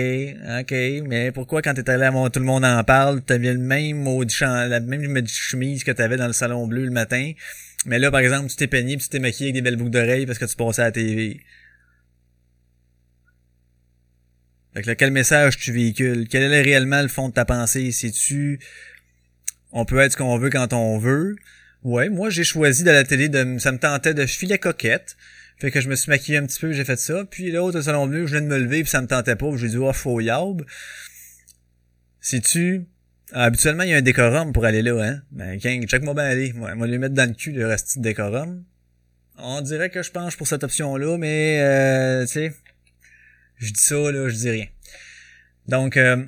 [0.59, 0.71] OK,
[1.07, 3.97] mais pourquoi quand t'es allé à mon, tout le monde en parle, t'avais le même
[3.97, 7.33] mot la même chemise que t'avais dans le salon bleu le matin,
[7.85, 9.91] mais là, par exemple, tu t'es peigné puis tu t'es maquillé avec des belles boucles
[9.91, 11.39] d'oreilles parce que tu passais à la TV.
[14.73, 16.27] Fait que là, quel message tu véhicules?
[16.29, 17.91] Quel est réellement le fond de ta pensée?
[17.91, 18.59] Si tu
[19.71, 21.35] on peut être ce qu'on veut quand on veut,
[21.83, 25.15] Ouais, moi j'ai choisi de la télé de ça me tentait de filer coquette.
[25.59, 27.25] Fait que je me suis maquillé un petit peu, j'ai fait ça.
[27.25, 29.69] Puis l'autre salon bleu, je viens de me lever puis ça me tentait pas, j'ai
[29.69, 30.65] dit oh faut yaub.
[32.19, 32.85] Si tu
[33.31, 35.21] habituellement il y a un décorum pour aller là hein?
[35.31, 36.53] Ben check moi bien aller.
[36.53, 38.63] Moi lui mettre dans le cul le reste de décorum.
[39.37, 42.53] On dirait que je penche pour cette option là, mais euh, tu sais
[43.57, 44.67] je dis ça là, je dis rien.
[45.67, 46.25] Donc euh,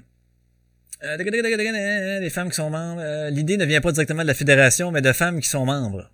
[1.76, 3.02] euh, des femmes qui sont membres.
[3.02, 6.12] Euh, l'idée ne vient pas directement de la fédération, mais de femmes qui sont membres.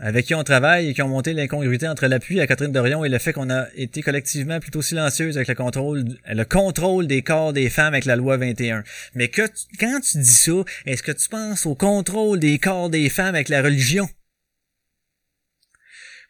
[0.00, 3.08] Avec qui on travaille et qui ont monté l'incongruité entre l'appui à Catherine Dorion et
[3.08, 7.52] le fait qu'on a été collectivement plutôt silencieuse avec le contrôle, le contrôle des corps
[7.52, 8.84] des femmes avec la loi 21.
[9.14, 9.42] Mais que
[9.80, 10.52] quand tu dis ça,
[10.86, 14.08] est-ce que tu penses au contrôle des corps des femmes avec la religion?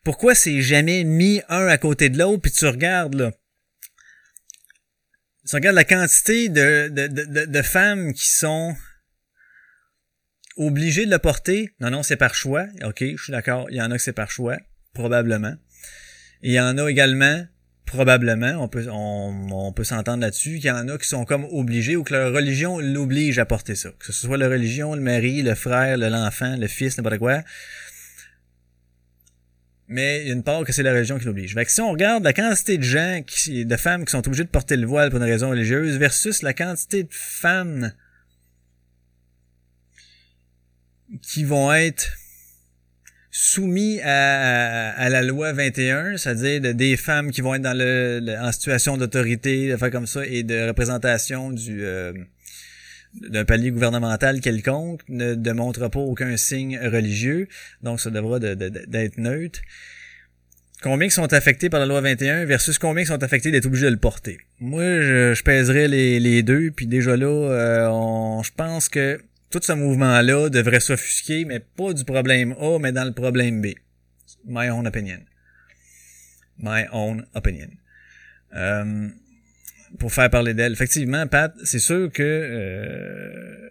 [0.02, 3.32] Pourquoi c'est jamais mis un à côté de l'autre puis tu regardes là?
[5.48, 8.76] Tu regardes la quantité de, de, de, de, femmes qui sont
[10.56, 12.66] obligées de le porter, non, non, c'est par choix.
[12.84, 13.66] OK, je suis d'accord.
[13.70, 14.58] Il y en a que c'est par choix,
[14.92, 15.54] probablement.
[16.42, 17.46] Et il y en a également,
[17.86, 21.46] probablement, on peut, on, on peut s'entendre là-dessus, qu'il y en a qui sont comme
[21.46, 23.90] obligés ou que leur religion l'oblige à porter ça.
[23.98, 27.42] Que ce soit la religion, le mari, le frère, l'enfant, le fils, n'importe quoi
[29.88, 31.54] mais il y a une part que c'est la religion qui l'oblige.
[31.54, 34.44] Fait que si on regarde la quantité de gens, qui, de femmes qui sont obligées
[34.44, 37.92] de porter le voile pour une raison religieuse versus la quantité de femmes
[41.22, 42.18] qui vont être
[43.30, 48.52] soumis à, à, la loi 21, c'est-à-dire des femmes qui vont être dans le, en
[48.52, 52.12] situation d'autorité, de faire comme ça, et de représentation du euh,
[53.14, 57.48] d'un palier gouvernemental quelconque ne démontre pas aucun signe religieux,
[57.82, 59.60] donc ça devra d'être neutre.
[60.80, 63.96] Combien sont affectés par la loi 21 versus combien sont affectés d'être obligés de le
[63.96, 64.38] porter?
[64.60, 69.60] Moi, je, je pèserais les, les deux, puis déjà là, euh, je pense que tout
[69.62, 73.68] ce mouvement-là devrait s'offusquer, mais pas du problème A, mais dans le problème B.
[74.46, 75.20] My own opinion.
[76.58, 77.70] My own opinion.
[78.54, 79.08] Euh,
[79.98, 80.72] pour faire parler d'elle.
[80.72, 83.70] Effectivement, Pat, c'est sûr que euh,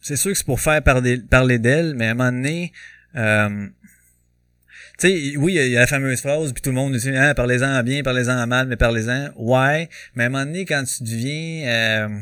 [0.00, 2.72] c'est sûr que c'est pour faire parler, parler d'elle, mais à un moment donné,
[3.16, 3.68] euh,
[4.98, 7.32] tu sais, oui, il y, a la fameuse phrase, puis tout le monde dit ah,
[7.32, 9.30] parlez-en à bien, parlez-en à mal, mais parlez-en.
[9.36, 12.20] Ouais, mais à un moment donné, quand tu deviens euh,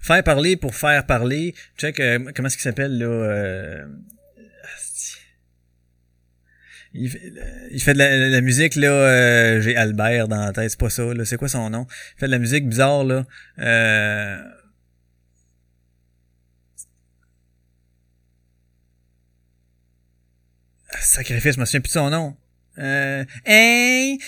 [0.00, 3.86] faire parler pour faire parler, check euh, comment est-ce qu'il s'appelle là euh,
[6.92, 7.32] il fait,
[7.70, 11.14] il fait de la, musique là euh, j'ai Albert dans la tête c'est pas ça
[11.14, 11.86] là c'est quoi son nom
[12.16, 13.24] il fait de la musique bizarre là
[13.60, 14.38] euh,
[21.00, 22.36] Sacrifice, je me souviens plus de son nom.
[22.78, 24.18] Euh, hey,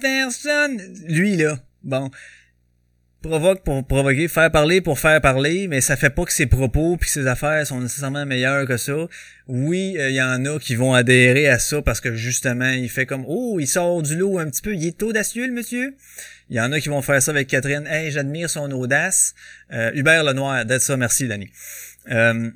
[0.00, 0.78] personne.
[1.08, 1.58] Lui, là.
[1.82, 2.10] Bon.
[3.22, 6.96] Provoque pour provoquer, faire parler pour faire parler, mais ça fait pas que ses propos
[6.96, 8.96] puis ses affaires sont nécessairement meilleurs que ça.
[9.46, 13.04] Oui, il y en a qui vont adhérer à ça parce que justement, il fait
[13.04, 15.94] comme Oh, il sort du lot un petit peu, il est audacieux le monsieur.
[16.48, 17.86] Il y en a qui vont faire ça avec Catherine.
[17.86, 19.34] Hey, j'admire son audace.
[19.72, 21.48] Euh, Hubert Lenoir, d'être ça, merci Danny.
[22.10, 22.50] Euh,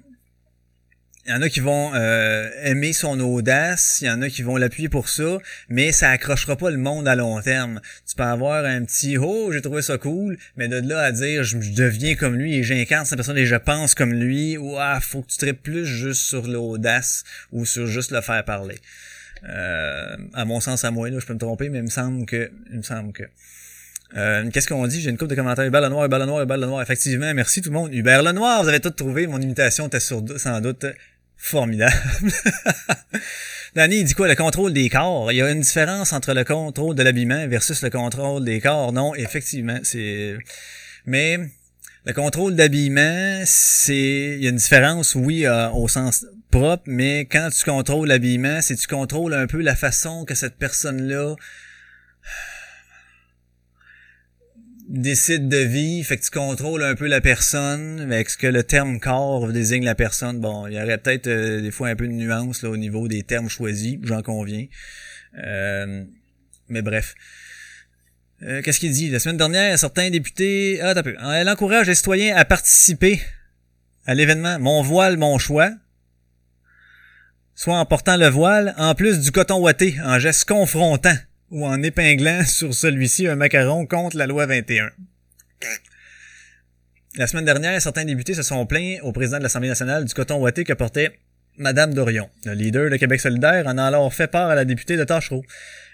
[1.27, 4.43] il y en a qui vont euh, aimer son audace, il y en a qui
[4.43, 5.39] vont l'appuyer pour ça,
[5.71, 7.81] mais ça accrochera pas le monde à long terme.
[8.07, 11.43] Tu peux avoir un petit oh j'ai trouvé ça cool, mais de là à dire
[11.43, 15.01] je, deviens comme lui et j'incarne cette personne et je pense comme lui, ou ah
[15.01, 18.79] faut que tu traites plus juste sur l'audace ou sur juste le faire parler.
[19.49, 22.27] Euh, à mon sens à moi là, je peux me tromper, mais il me semble
[22.27, 23.25] que il me semble que
[24.17, 25.01] euh, Qu'est-ce qu'on dit?
[25.01, 25.65] J'ai une coupe de commentaires.
[25.65, 26.83] Hubert Lenoir, Hubert Lenoir, Hubert Lenoir.
[26.83, 27.93] Effectivement, merci tout le monde.
[27.93, 29.27] Hubert Lenoir, vous avez tout trouvé.
[29.27, 30.87] Mon imitation était sans doute
[31.37, 31.95] formidable.
[33.75, 34.29] Danny, il dit quoi?
[34.29, 35.33] Le contrôle des corps.
[35.33, 38.93] Il y a une différence entre le contrôle de l'habillement versus le contrôle des corps.
[38.93, 40.39] Non, effectivement, c'est...
[41.07, 41.39] Mais
[42.07, 44.37] le contrôle d'habillement, c'est...
[44.37, 48.63] Il y a une différence, oui, euh, au sens propre, mais quand tu contrôles l'habillement,
[48.63, 51.35] c'est tu contrôles un peu la façon que cette personne-là
[54.89, 58.63] décide de vie, fait que tu contrôles un peu la personne, avec ce que le
[58.63, 60.41] terme corps désigne la personne?
[60.41, 63.09] Bon, il y aurait peut-être euh, des fois un peu de nuance là, au niveau
[63.09, 64.67] des termes choisis, j'en conviens.
[65.39, 66.05] Euh,
[66.69, 67.15] mais bref.
[68.43, 69.09] Euh, qu'est-ce qu'il dit?
[69.11, 70.81] La semaine dernière, certains députés...
[70.83, 71.17] Ah, peu.
[71.33, 73.21] Elle encourage les citoyens à participer
[74.07, 75.71] à l'événement Mon voile, mon choix.
[77.55, 81.17] Soit en portant le voile, en plus du coton ouaté, en geste confrontant
[81.55, 84.91] ou en épinglant sur celui-ci un macaron contre la loi 21.
[87.17, 90.41] La semaine dernière, certains députés se sont plaints au président de l'Assemblée nationale du coton
[90.41, 91.17] ouaté que portait
[91.57, 92.29] Madame Dorion.
[92.45, 95.45] Le leader de Québec solidaire en a alors fait part à la députée de Tachereau.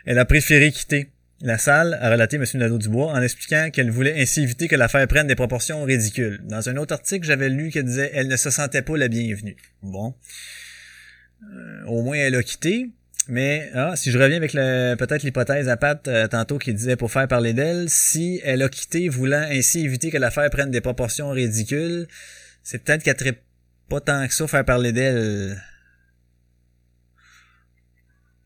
[0.07, 1.11] Elle a préféré quitter
[1.43, 2.45] la salle, a relaté M.
[2.55, 6.41] Nadeau-Dubois, en expliquant qu'elle voulait ainsi éviter que l'affaire prenne des proportions ridicules.
[6.45, 9.57] Dans un autre article, j'avais lu qu'elle disait elle ne se sentait pas la bienvenue.
[9.83, 10.15] Bon.
[11.43, 12.91] Euh, au moins, elle a quitté.
[13.31, 17.13] Mais ah, si je reviens avec peut-être l'hypothèse à Pat euh, tantôt qui disait pour
[17.13, 21.31] faire parler d'elle, si elle a quitté voulant ainsi éviter que l'affaire prenne des proportions
[21.31, 22.09] ridicules,
[22.65, 23.33] c'est peut-être qu'elle ne
[23.89, 25.63] pas tant que ça faire parler d'elle.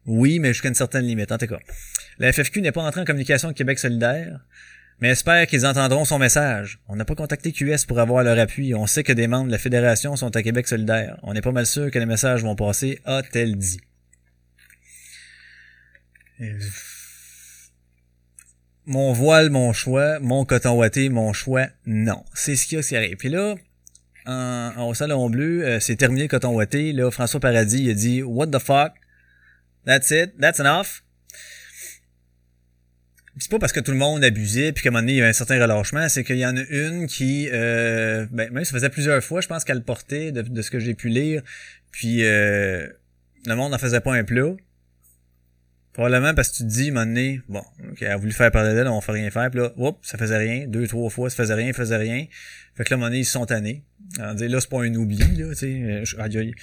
[0.04, 1.60] Oui, mais jusqu'à une certaine limite, en tout cas.
[2.18, 4.40] La FFQ n'est pas entrée en communication avec Québec solidaire,
[5.00, 6.78] mais espère qu'ils entendront son message.
[6.88, 8.74] On n'a pas contacté QS pour avoir leur appui.
[8.74, 11.18] On sait que des membres de la fédération sont à Québec solidaire.
[11.22, 13.80] On n'est pas mal sûr que les messages vont passer, a-t-elle dit.
[18.86, 22.24] Mon voile, mon choix, mon coton ouaté, mon choix, non.
[22.34, 23.16] C'est ce qu'il y a qui arrive.
[23.16, 23.54] Puis là,
[24.26, 26.92] en, au Salon Bleu, euh, c'est terminé le coton ouaté.
[26.92, 28.92] Là, François Paradis il a dit «What the fuck?
[29.86, 30.38] That's it?
[30.38, 31.02] That's enough?»
[33.38, 35.22] c'est pas parce que tout le monde abusait puis qu'à un moment donné il y
[35.22, 38.72] a un certain relâchement, c'est qu'il y en a une qui euh, ben même ça
[38.72, 41.42] faisait plusieurs fois, je pense qu'elle portait de, ce que j'ai pu lire,
[41.90, 42.86] puis euh,
[43.46, 44.54] le monde n'en faisait pas un plat.
[45.94, 48.32] Probablement parce que tu te dis, à un moment donné, bon, ok, elle a voulu
[48.32, 51.08] faire parler d'elle, on va rien faire, puis là, oups, ça faisait rien, deux, trois
[51.08, 52.26] fois, ça faisait rien, ça faisait rien.
[52.74, 53.84] Fait que là, à un moment donné, ils sont tannés.
[54.18, 56.54] Alors, là, c'est pas un oubli, là, tu sais.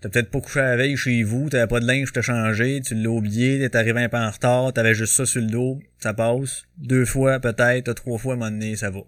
[0.00, 2.94] T'as peut-être pas couché la veille chez vous, t'avais pas de linge te changer, tu
[2.94, 6.14] l'as oublié, t'es arrivé un peu en retard, t'avais juste ça sur le dos, ça
[6.14, 6.64] passe.
[6.78, 9.00] Deux fois, peut-être, trois fois, à un moment donné, ça va.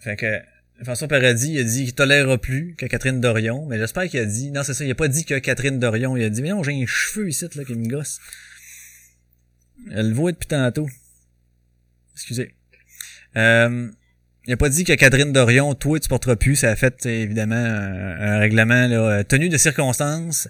[0.00, 0.40] Fait que,
[0.82, 4.24] François Paradis, il a dit qu'il tolérera plus que Catherine Dorion, mais j'espère qu'il a
[4.24, 6.50] dit, non, c'est ça, il a pas dit que Catherine Dorion, il a dit, mais
[6.50, 8.20] non, j'ai un cheveu ici, là, qui me gosse.
[9.90, 10.88] Elle le voit depuis tantôt.
[12.14, 12.54] Excusez.
[13.36, 13.90] Euh,
[14.46, 16.56] il a pas dit que Catherine Dorion, toi, tu porteras plus.
[16.56, 20.48] Ça a fait, évidemment, un, règlement, là, tenu de circonstances.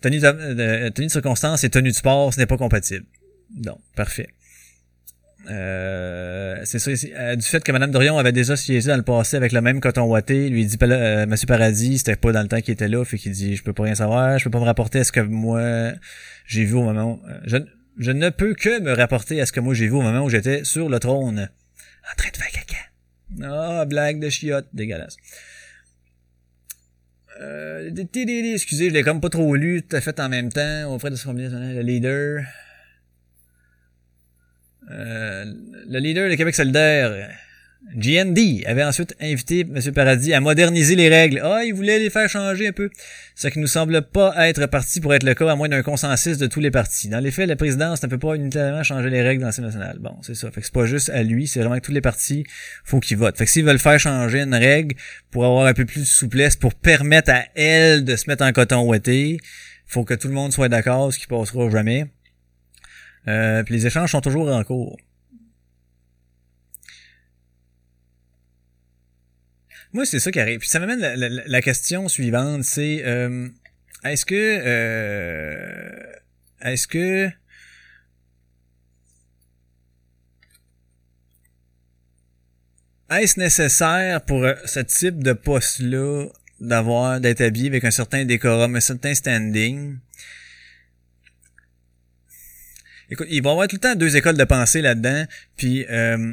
[0.00, 3.04] tenue de, tenue de circonstance et tenue de sport, ce n'est pas compatible.
[3.50, 4.28] Donc, parfait.
[5.48, 9.36] Euh, c'est ça, euh, du fait que Mme Dorion avait déjà siégé dans le passé
[9.36, 12.60] avec le même coton ouaté, lui dit euh, Monsieur Paradis, c'était pas dans le temps
[12.60, 14.64] qu'il était là, fait qu'il dit je peux pas rien savoir, je peux pas me
[14.64, 15.92] rapporter à ce que moi
[16.46, 17.56] j'ai vu au moment où, je,
[17.98, 20.28] je ne peux que me rapporter à ce que moi j'ai vu au moment où
[20.28, 21.48] j'étais sur le trône
[22.10, 22.76] en train de faire caca.
[23.42, 25.16] Ah, blague de chiotte, dégueulasse.
[27.40, 31.10] Euh, excusez, je l'ai comme pas trop lu, tout à fait en même temps, auprès
[31.10, 32.42] de ce combien le leader.
[34.90, 35.44] Euh,
[35.88, 37.28] le leader de Québec solidaire,
[37.94, 39.80] GND, avait ensuite invité M.
[39.92, 41.40] Paradis à moderniser les règles.
[41.42, 42.90] Ah, il voulait les faire changer un peu.
[43.34, 46.36] Ce qui nous semble pas être parti pour être le cas, à moins d'un consensus
[46.38, 47.08] de tous les partis.
[47.08, 49.98] Dans les faits, la présidence ne peut pas unitairement changer les règles dans l'Assemblée nationale.
[49.98, 50.50] Bon, c'est ça.
[50.50, 52.44] Fait que c'est pas juste à lui, c'est vraiment que tous les partis,
[52.84, 53.38] faut qu'ils votent.
[53.38, 54.94] Fait que s'ils veulent faire changer une règle
[55.30, 58.52] pour avoir un peu plus de souplesse, pour permettre à elle de se mettre en
[58.52, 59.38] coton ouetté,
[59.86, 62.06] faut que tout le monde soit d'accord, ce qui passera jamais.
[63.28, 64.96] Euh, puis les échanges sont toujours en cours.
[69.92, 70.60] Moi, c'est ça qui arrive.
[70.60, 73.48] Puis ça m'amène la, la, question suivante, c'est euh,
[74.04, 76.12] est-ce que euh,
[76.62, 77.28] est-ce que
[83.10, 86.28] est-ce nécessaire pour ce type de poste-là
[86.60, 89.98] d'avoir d'être habillé avec un certain décorum, un certain standing?
[93.10, 95.24] Écoute, il va y avoir tout le temps deux écoles de pensée là-dedans,
[95.56, 96.32] puis euh,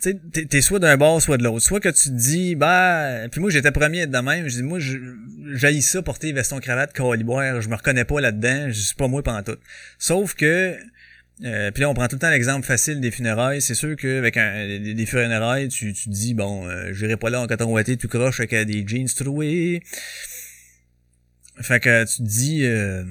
[0.00, 1.64] tu sais, t'es soit d'un bord, soit de l'autre.
[1.64, 4.78] Soit que tu te dis, bah, puis moi j'étais premier de même, je dis, moi,
[5.54, 9.24] j'haïs ça, porter veston, cravate, caliboire, je me reconnais pas là-dedans, je suis pas moi
[9.24, 9.58] pendant tout.
[9.98, 10.76] Sauf que,
[11.44, 13.60] euh, puis là, on prend tout le temps l'exemple facile des funérailles.
[13.60, 17.48] C'est sûr qu'avec des, funérailles, tu, tu te dis, bon, euh, j'irai pas là en
[17.48, 19.82] coton ouaté, tout croche avec des jeans troués.
[21.60, 23.04] Fait que tu te dis, euh,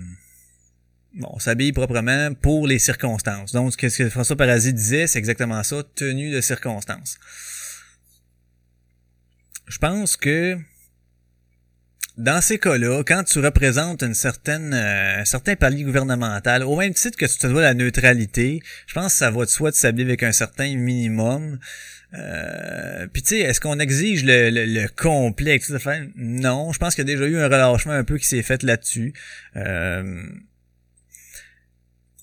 [1.14, 3.52] bon, on s'habille proprement pour les circonstances.
[3.52, 7.18] Donc, ce que François Paradis disait, c'est exactement ça, tenue de circonstances.
[9.68, 10.58] Je pense que
[12.18, 16.93] dans ces cas-là, quand tu représentes une certaine, euh, un certain palier gouvernemental, au même
[16.93, 19.76] titre que tu te dois la neutralité, je pense que ça va de soi de
[19.76, 21.60] s'habiller avec un certain minimum.
[22.14, 25.60] Euh, Puis tu sais, est-ce qu'on exige le, le, le complet
[26.16, 28.64] Non, je pense qu'il y a déjà eu un relâchement un peu qui s'est fait
[28.64, 29.14] là-dessus.
[29.55, 30.24] Euh,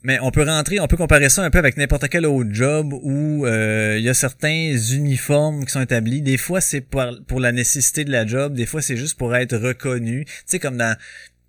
[0.03, 2.93] mais on peut rentrer, on peut comparer ça un peu avec n'importe quel autre job
[2.93, 6.21] où euh, il y a certains uniformes qui sont établis.
[6.21, 8.55] Des fois, c'est pour, pour la nécessité de la job.
[8.55, 10.27] Des fois, c'est juste pour être reconnu.
[10.27, 10.95] Tu sais, comme dans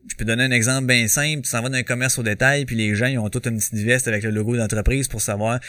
[0.09, 1.41] je peux donner un exemple bien simple.
[1.41, 3.57] Tu s'en vas dans un commerce au détail, puis les gens ils ont toute une
[3.57, 5.59] petite veste avec le logo d'entreprise pour savoir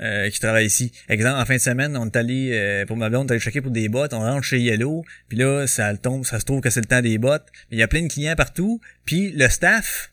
[0.00, 0.92] euh, qui travaille ici.
[1.08, 3.40] Exemple, en fin de semaine, on est allé, euh, pour ma blonde, on est allé
[3.40, 6.60] checker pour des bottes, on rentre chez Yellow, puis là, ça tombe, ça se trouve
[6.60, 7.46] que c'est le temps des bottes.
[7.70, 10.12] Mais il y a plein de clients partout, puis le staff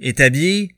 [0.00, 0.74] est habillé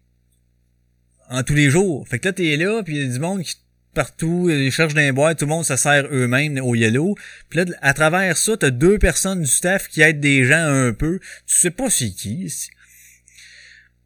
[1.30, 2.06] en tous les jours.
[2.06, 3.56] Fait que là, t'es là, puis il y a du monde qui
[3.94, 7.14] partout, ils cherchent des boîtes, tout le monde se sert eux-mêmes au yellow.
[7.48, 10.92] Puis là, à travers ça, t'as deux personnes du staff qui aident des gens un
[10.92, 11.20] peu.
[11.46, 12.52] Tu sais pas c'est qui.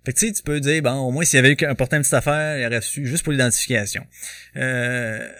[0.09, 1.97] Fait que tu sais, tu peux dire, bon, au moins s'il y avait eu porté
[1.97, 4.07] une petite affaire, il aurait su juste pour l'identification.
[4.57, 5.31] Euh,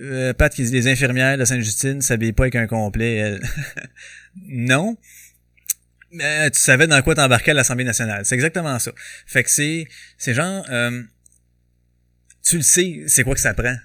[0.00, 3.38] euh, Pat qui dit les infirmières de Sainte-Justine s'habillent pas avec un complet.
[4.48, 4.96] non.
[6.10, 8.24] Mais tu savais dans quoi t'embarquais à l'Assemblée nationale.
[8.24, 8.92] C'est exactement ça.
[9.26, 11.02] Fait que c'est, c'est genre, euh,
[12.42, 13.76] tu le sais, c'est quoi que ça prend.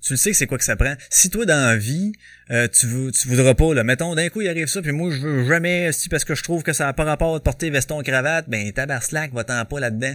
[0.00, 0.94] Tu le sais que c'est quoi que ça prend.
[1.10, 2.12] Si toi dans la vie,
[2.50, 5.10] euh, tu veux, tu voudras pas, là, mettons, d'un coup il arrive ça, puis moi
[5.10, 7.70] je veux jamais, si parce que je trouve que ça n'a pas rapport de porter
[7.70, 10.14] veston cravate, ben tabarslack, va-t'en pas là-dedans.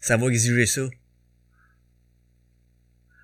[0.00, 0.82] Ça va exiger ça.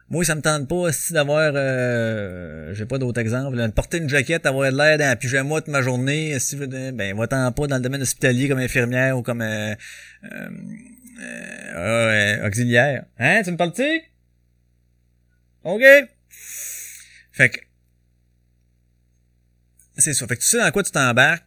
[0.08, 4.08] Moi, ça me tente pas aussi d'avoir, euh, j'ai pas d'autres exemples, de porter une
[4.08, 7.76] jaquette, avoir de l'air dans un pyjama toute ma journée, si ben, va-t'en pas dans
[7.76, 9.74] le domaine hospitalier comme infirmière ou comme euh,
[10.32, 10.48] euh,
[11.74, 13.06] euh auxiliaire.
[13.18, 14.02] Hein, tu me parles-tu?
[15.66, 15.82] OK?
[17.32, 17.60] Fait que,
[19.98, 20.26] c'est ça.
[20.26, 21.44] Fait que tu sais dans quoi tu t'embarques.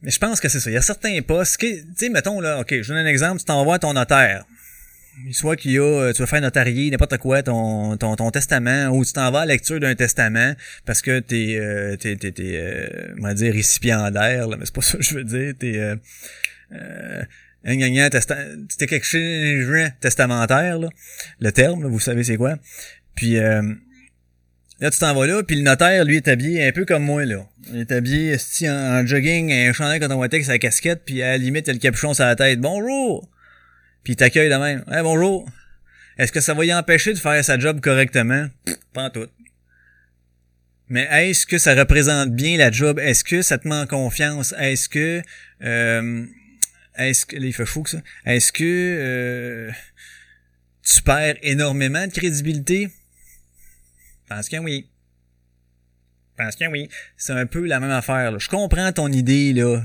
[0.00, 0.70] Mais je pense que c'est ça.
[0.70, 3.44] Il y a certains postes tu sais, mettons là, ok, je donne un exemple, tu
[3.44, 4.44] t'envoies ton notaire
[5.32, 8.88] soit qu'il y a, euh, tu vas faire notarier, n'importe quoi, ton, ton, ton testament,
[8.88, 10.54] ou tu t'en vas à la lecture d'un testament
[10.84, 14.74] parce que t'es, euh, t'es, t'es, t'es euh, on va dire récipiendaire, là, mais c'est
[14.74, 15.96] pas ça que je veux dire, t'es, euh,
[16.72, 17.22] euh,
[17.64, 20.88] un gagnant quelque chose testamentaire, là,
[21.40, 22.56] le terme, vous savez c'est quoi?
[23.18, 23.62] Puis euh,
[24.78, 27.24] là, tu t'en vas là, puis le notaire, lui, est habillé un peu comme moi,
[27.24, 27.44] là.
[27.72, 31.20] Il est habillé en, en jogging, un chandail quand on voit avec sa casquette, puis
[31.20, 32.60] à la limite, il a le capuchon sur la tête.
[32.60, 33.28] Bonjour!
[34.04, 34.84] puis il t'accueille de même.
[34.88, 35.46] Hey, bonjour.
[36.16, 38.46] Est-ce que ça va y empêcher de faire sa job correctement?
[38.94, 39.26] pas en tout.
[40.88, 42.98] Mais est-ce que ça représente bien la job?
[43.00, 44.54] Est-ce que ça te met en confiance?
[44.58, 45.20] Est-ce que
[45.62, 46.24] euh,
[46.96, 47.98] est-ce que là, il fait fou que ça?
[48.24, 49.70] Est-ce que euh,
[50.82, 52.88] tu perds énormément de crédibilité?
[54.28, 54.90] Pense que oui.
[56.36, 56.88] Pense que oui.
[57.16, 58.32] C'est un peu la même affaire.
[58.32, 58.38] Là.
[58.38, 59.82] Je comprends ton idée, là.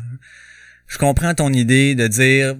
[0.87, 2.55] Je comprends ton idée de dire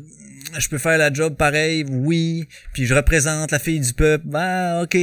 [0.60, 4.82] je peux faire la job pareil, oui, puis je représente la fille du peuple, bah
[4.84, 4.98] ok.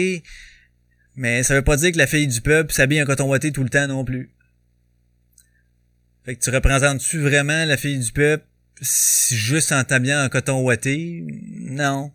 [1.17, 3.63] Mais ça veut pas dire que la fille du peuple s'habille en coton ouaté tout
[3.63, 4.31] le temps non plus.
[6.25, 8.45] Fait que tu représentes-tu vraiment la fille du peuple
[8.81, 11.25] juste en t'habillant en coton ouaté?
[11.61, 12.13] Non.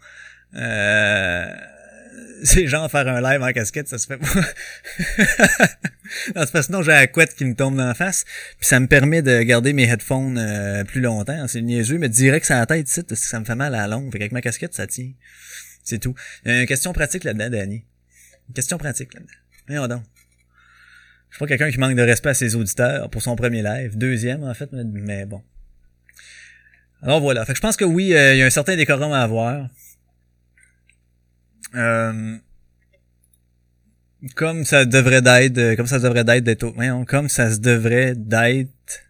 [0.55, 1.47] Euh...
[2.43, 4.27] C'est genre faire un live en casquette, ça se fait pas.
[6.35, 8.25] non, c'est sinon j'ai la couette qui me tombe dans la face.
[8.57, 11.47] Puis ça me permet de garder mes headphones euh, plus longtemps.
[11.47, 14.11] C'est niaiseux, mais direct sur la tête, ça me fait mal à la longue.
[14.11, 15.11] Fait qu'avec ma casquette, ça tient.
[15.83, 16.15] C'est tout.
[16.45, 17.83] une question pratique là-dedans, Danny.
[18.49, 19.33] Une question pratique là-dedans.
[19.67, 20.03] Voyons donc.
[21.29, 23.97] Je suis pas quelqu'un qui manque de respect à ses auditeurs pour son premier live.
[23.97, 25.43] Deuxième, en fait, mais bon.
[27.01, 27.45] Alors voilà.
[27.45, 29.67] Fait que je pense que oui, euh, il y a un certain décorum à avoir.
[31.75, 32.37] Euh,
[34.33, 39.01] comme ça devrait d'être, euh, comme ça devrait d'être d'être comme ça se devrait d'être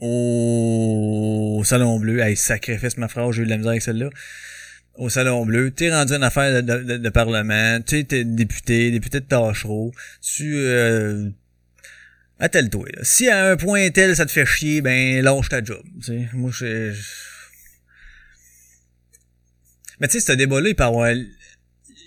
[0.00, 2.20] au Salon Bleu.
[2.20, 4.08] Hey, sacrifice ma phrase, j'ai eu de la misère avec celle-là.
[4.96, 9.92] Au Salon Bleu, t'es rendu une affaire de, parlement, tu es député, député de Tachereau,
[10.20, 11.30] tu euh,
[12.38, 12.88] attelle-toi.
[13.02, 15.82] Si à un point tel ça te fait chier, ben lâche ta job.
[16.00, 16.92] sais Moi je
[20.00, 21.30] mais tu sais, ce débat-là, il.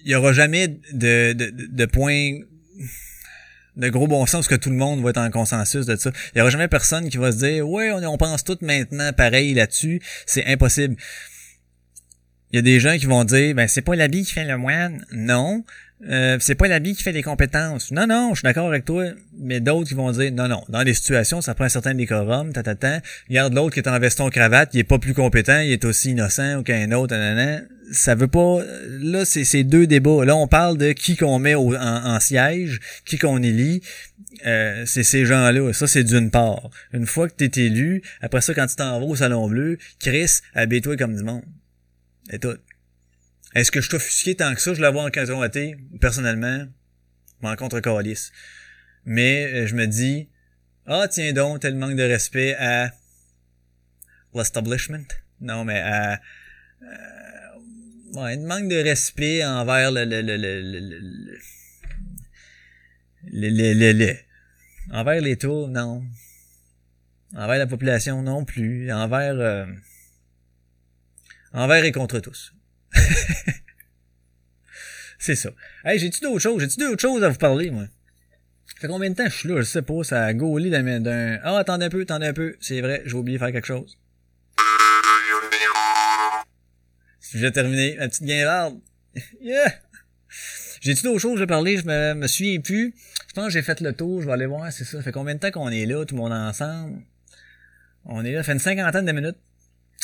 [0.05, 2.39] Il y aura jamais de, de, de point
[3.75, 6.11] de gros bon sens que tout le monde va être en consensus de ça.
[6.35, 9.11] Il y aura jamais personne qui va se dire ouais on, on pense tout maintenant
[9.13, 10.01] pareil là-dessus.
[10.25, 10.95] C'est impossible.
[12.51, 14.57] Il y a des gens qui vont dire ben c'est pas l'habit qui fait le
[14.57, 15.05] moine.
[15.11, 15.63] Non.
[16.09, 17.91] Euh, c'est pas l'habit qui fait des compétences.
[17.91, 19.05] Non, non, je suis d'accord avec toi,
[19.39, 22.51] mais d'autres qui vont dire non, non, dans les situations, ça prend un certain décorum,
[22.51, 22.99] tatatan.
[23.29, 26.11] Regarde l'autre qui est en veston cravate, il est pas plus compétent, il est aussi
[26.11, 27.61] innocent qu'un autre, nanana.
[27.91, 28.59] Ça veut pas.
[28.87, 30.25] Là, c'est ces deux débats.
[30.25, 33.81] Là, on parle de qui qu'on met en, siège, qui qu'on élit.
[34.45, 35.73] Euh, c'est ces gens-là.
[35.73, 36.69] Ça, c'est d'une part.
[36.93, 39.77] Une fois que tu es élu, après ça, quand tu t'en vas au Salon Bleu,
[39.99, 41.43] Chris, habille-toi comme du monde.
[42.31, 42.57] Et tout.
[43.55, 44.73] Est-ce que je offusqué tant que ça?
[44.73, 46.65] Je la vois en à thé, personnellement.
[47.41, 48.31] Je m'en contre calice.
[49.05, 50.29] Mais euh, je me dis,
[50.87, 52.91] ah tiens donc, tel manque de respect à
[54.33, 55.05] l'establishment.
[55.41, 56.19] Non, mais à...
[58.13, 60.05] ouais, un manque de respect envers le...
[60.05, 60.59] le, le, le,
[63.31, 64.15] le, le, le, le,
[64.91, 66.03] envers les tours, non.
[67.35, 68.91] Envers la population, non plus.
[68.91, 69.39] Envers...
[69.39, 69.65] Euh,
[71.53, 72.53] envers et contre tous.
[75.17, 75.49] c'est ça.
[75.83, 76.61] Hey, j'ai-tu d'autres choses?
[76.61, 77.85] J'ai-tu d'autres choses à vous parler, moi?
[78.67, 79.57] Ça fait combien de temps que je suis là?
[79.57, 80.03] Je sais pas.
[80.03, 81.39] Ça a gaulé d'un...
[81.43, 82.55] Ah, attendez un peu, attendez un peu.
[82.59, 83.97] C'est vrai, j'ai oublié de faire quelque chose.
[87.33, 88.79] Si j'ai terminé, ma petite guimbarde.
[89.41, 89.73] yeah!
[90.81, 91.77] J'ai-tu d'autres choses à parler?
[91.77, 92.93] Je me, me souviens plus.
[93.27, 94.21] Je pense que j'ai fait le tour.
[94.21, 94.97] Je vais aller voir, c'est ça.
[94.97, 97.01] Ça fait combien de temps qu'on est là, tout le monde ensemble?
[98.05, 99.37] On est là, ça fait une cinquantaine de minutes.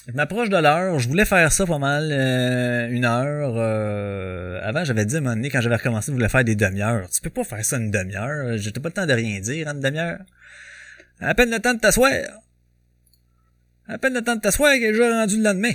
[0.08, 0.98] Je m'approche de l'heure.
[0.98, 3.54] Je voulais faire ça pas mal euh, une heure.
[3.58, 6.56] Euh, avant, j'avais dit à un moment donné, quand j'avais recommencé, je voulais faire des
[6.56, 7.08] demi-heures.
[7.12, 8.58] Tu peux pas faire ça une demi-heure.
[8.58, 10.18] J'étais pas le temps de rien dire en une demi-heure.
[11.20, 12.12] À peine le temps de t'asseoir.
[13.88, 15.74] À peine le temps de t'asseoir que j'ai rendu le lendemain.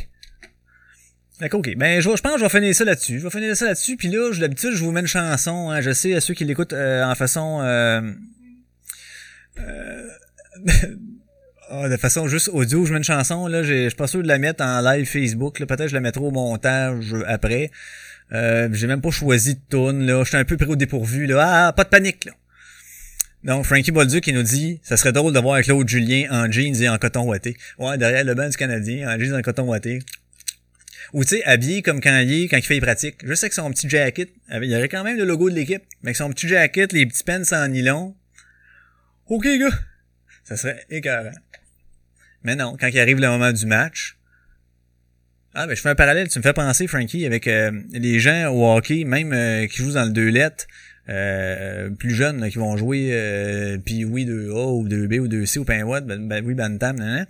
[1.42, 1.74] Ok.
[1.76, 3.18] Ben, je, je pense que je vais finir ça là-dessus.
[3.18, 3.96] Je vais finir ça là-dessus.
[3.96, 5.70] Puis là, d'habitude, je vous mets une chanson.
[5.70, 5.80] Hein.
[5.80, 7.60] Je sais, à ceux qui l'écoutent euh, en façon...
[7.62, 8.12] Euh,
[11.70, 14.28] Ah, de façon juste audio, je mets une chanson, là, je suis pas sûr de
[14.28, 17.70] la mettre en live Facebook, peut-être je la mettrai au montage après.
[18.32, 21.26] Euh, j'ai même pas choisi de tune, là, je suis un peu pris au dépourvu,
[21.26, 21.68] là.
[21.68, 22.32] Ah, pas de panique, là.
[23.44, 26.80] Donc, Frankie Bolduc qui nous dit, ça serait drôle de voir Claude Julien en jeans
[26.80, 27.56] et en coton ouaté.
[27.78, 30.00] Ouais, derrière le banc du Canadien, en jeans et en coton ouaté.
[31.12, 33.22] Ou tu sais, habillé comme quand il est, quand il fait les pratiques.
[33.34, 36.08] Sais que son petit jacket, il y aurait quand même le logo de l'équipe, mais
[36.08, 38.14] avec son petit jacket, les petits pants en nylon.
[39.26, 39.78] Ok, gars.
[40.44, 41.32] Ça serait écœurant.
[42.42, 44.16] Mais non, quand il arrive le moment du match,
[45.54, 46.28] ah, ben, je fais un parallèle.
[46.28, 49.92] Tu me fais penser, Frankie, avec euh, les gens au hockey, même euh, qui jouent
[49.92, 50.66] dans le 2 lettres,
[51.08, 55.64] euh, plus jeunes, qui vont jouer euh, puis oui 2A ou 2B ou 2C ou
[55.64, 57.26] pain ben, ben, oui Bantam, nan,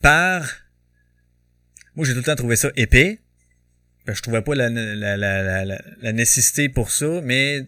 [0.00, 0.42] par...
[1.98, 3.18] Moi, j'ai tout le temps trouvé ça épais.
[4.06, 7.66] Ben, je trouvais pas la, la, la, la, nécessité pour ça, mais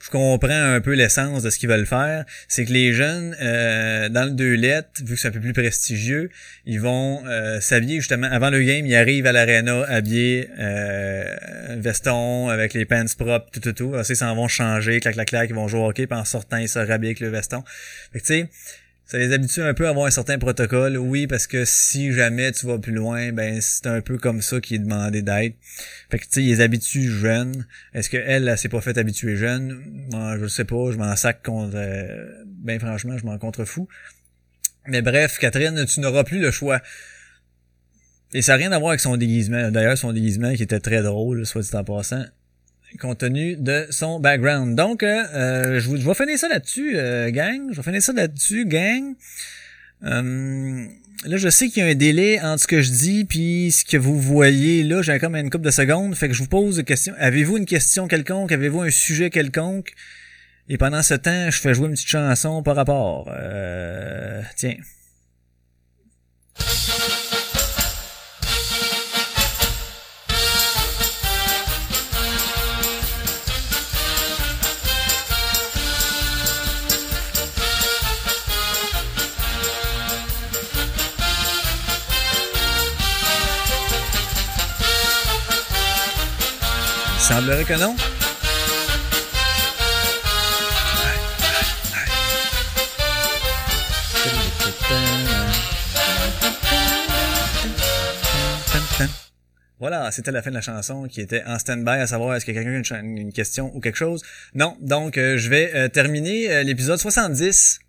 [0.00, 2.24] je comprends un peu l'essence de ce qu'ils veulent faire.
[2.46, 5.52] C'est que les jeunes, euh, dans le deux lettres, vu que c'est un peu plus
[5.52, 6.30] prestigieux,
[6.64, 8.86] ils vont euh, s'habiller justement avant le game.
[8.86, 11.34] Ils arrivent à l'arena habillés, euh,
[11.80, 13.96] veston avec les pants propres, tout tout tout.
[14.08, 16.58] Ils s'en vont changer, clac clac clac, ils vont jouer au hockey, puis en sortant
[16.58, 17.64] ils se rhabillent avec le veston.
[18.12, 18.48] Fait que tu sais
[19.06, 20.96] ça les habitue un peu à avoir un certain protocole.
[20.96, 24.60] Oui, parce que si jamais tu vas plus loin, ben c'est un peu comme ça
[24.60, 25.56] qui est demandé d'être.
[26.10, 27.66] Fait que tu sais, ils les habituent jeunes.
[27.92, 30.06] Est-ce que elle, elle, s'est pas fait habituer jeune?
[30.10, 33.88] Moi, je sais pas, je m'en sac contre euh, ben franchement, je m'en contrefous.
[34.86, 36.80] Mais bref, Catherine, tu n'auras plus le choix.
[38.32, 39.70] Et ça n'a rien à voir avec son déguisement.
[39.70, 42.24] D'ailleurs, son déguisement qui était très drôle, soit dit en passant
[42.98, 44.76] compte tenu de son background.
[44.76, 47.70] Donc, euh, euh je, je, vais finir ça là-dessus, euh, gang.
[47.70, 49.14] Je vais finir ça là-dessus, gang.
[50.04, 50.86] Euh,
[51.24, 53.84] là, je sais qu'il y a un délai entre ce que je dis puis ce
[53.84, 55.02] que vous voyez là.
[55.02, 56.14] J'ai comme une couple de secondes.
[56.14, 57.14] Fait que je vous pose une question.
[57.18, 58.52] Avez-vous une question quelconque?
[58.52, 59.92] Avez-vous un sujet quelconque?
[60.68, 63.30] Et pendant ce temps, je fais jouer une petite chanson par rapport.
[64.56, 64.76] tiens.
[87.24, 87.96] Semblerait que non.
[99.80, 102.52] Voilà, c'était la fin de la chanson qui était en stand-by à savoir est-ce que
[102.52, 104.22] quelqu'un a une, question ou quelque chose?
[104.54, 107.80] Non, donc euh, je vais euh, terminer euh, l'épisode 70.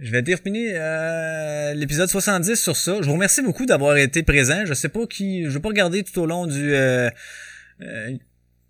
[0.00, 0.72] Je vais terminer
[1.74, 2.96] l'épisode 70 sur ça.
[3.00, 4.64] Je vous remercie beaucoup d'avoir été présent.
[4.64, 6.74] Je sais pas qui, je vais pas regarder tout au long du
[7.82, 8.16] euh,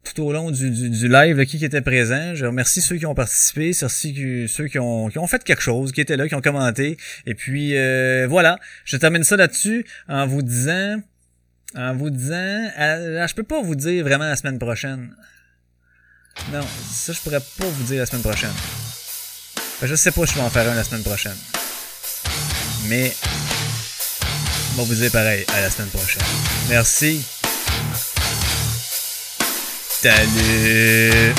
[0.03, 2.35] tout au long du, du, live qui, était présent.
[2.35, 6.01] Je remercie ceux qui ont participé, ceux qui ont, qui ont fait quelque chose, qui
[6.01, 6.97] étaient là, qui ont commenté.
[7.27, 11.03] Et puis euh, voilà, je termine ça là-dessus en vous disant,
[11.77, 15.15] en vous disant, euh, je peux pas vous dire vraiment la semaine prochaine.
[16.53, 18.51] Non, ça je pourrais pas vous dire la semaine prochaine.
[19.83, 21.37] Je sais pas si je vais en faire un la semaine prochaine.
[22.87, 23.15] Mais,
[24.73, 26.23] on va vous dire pareil à la semaine prochaine.
[26.69, 27.23] Merci.
[30.03, 31.35] Salut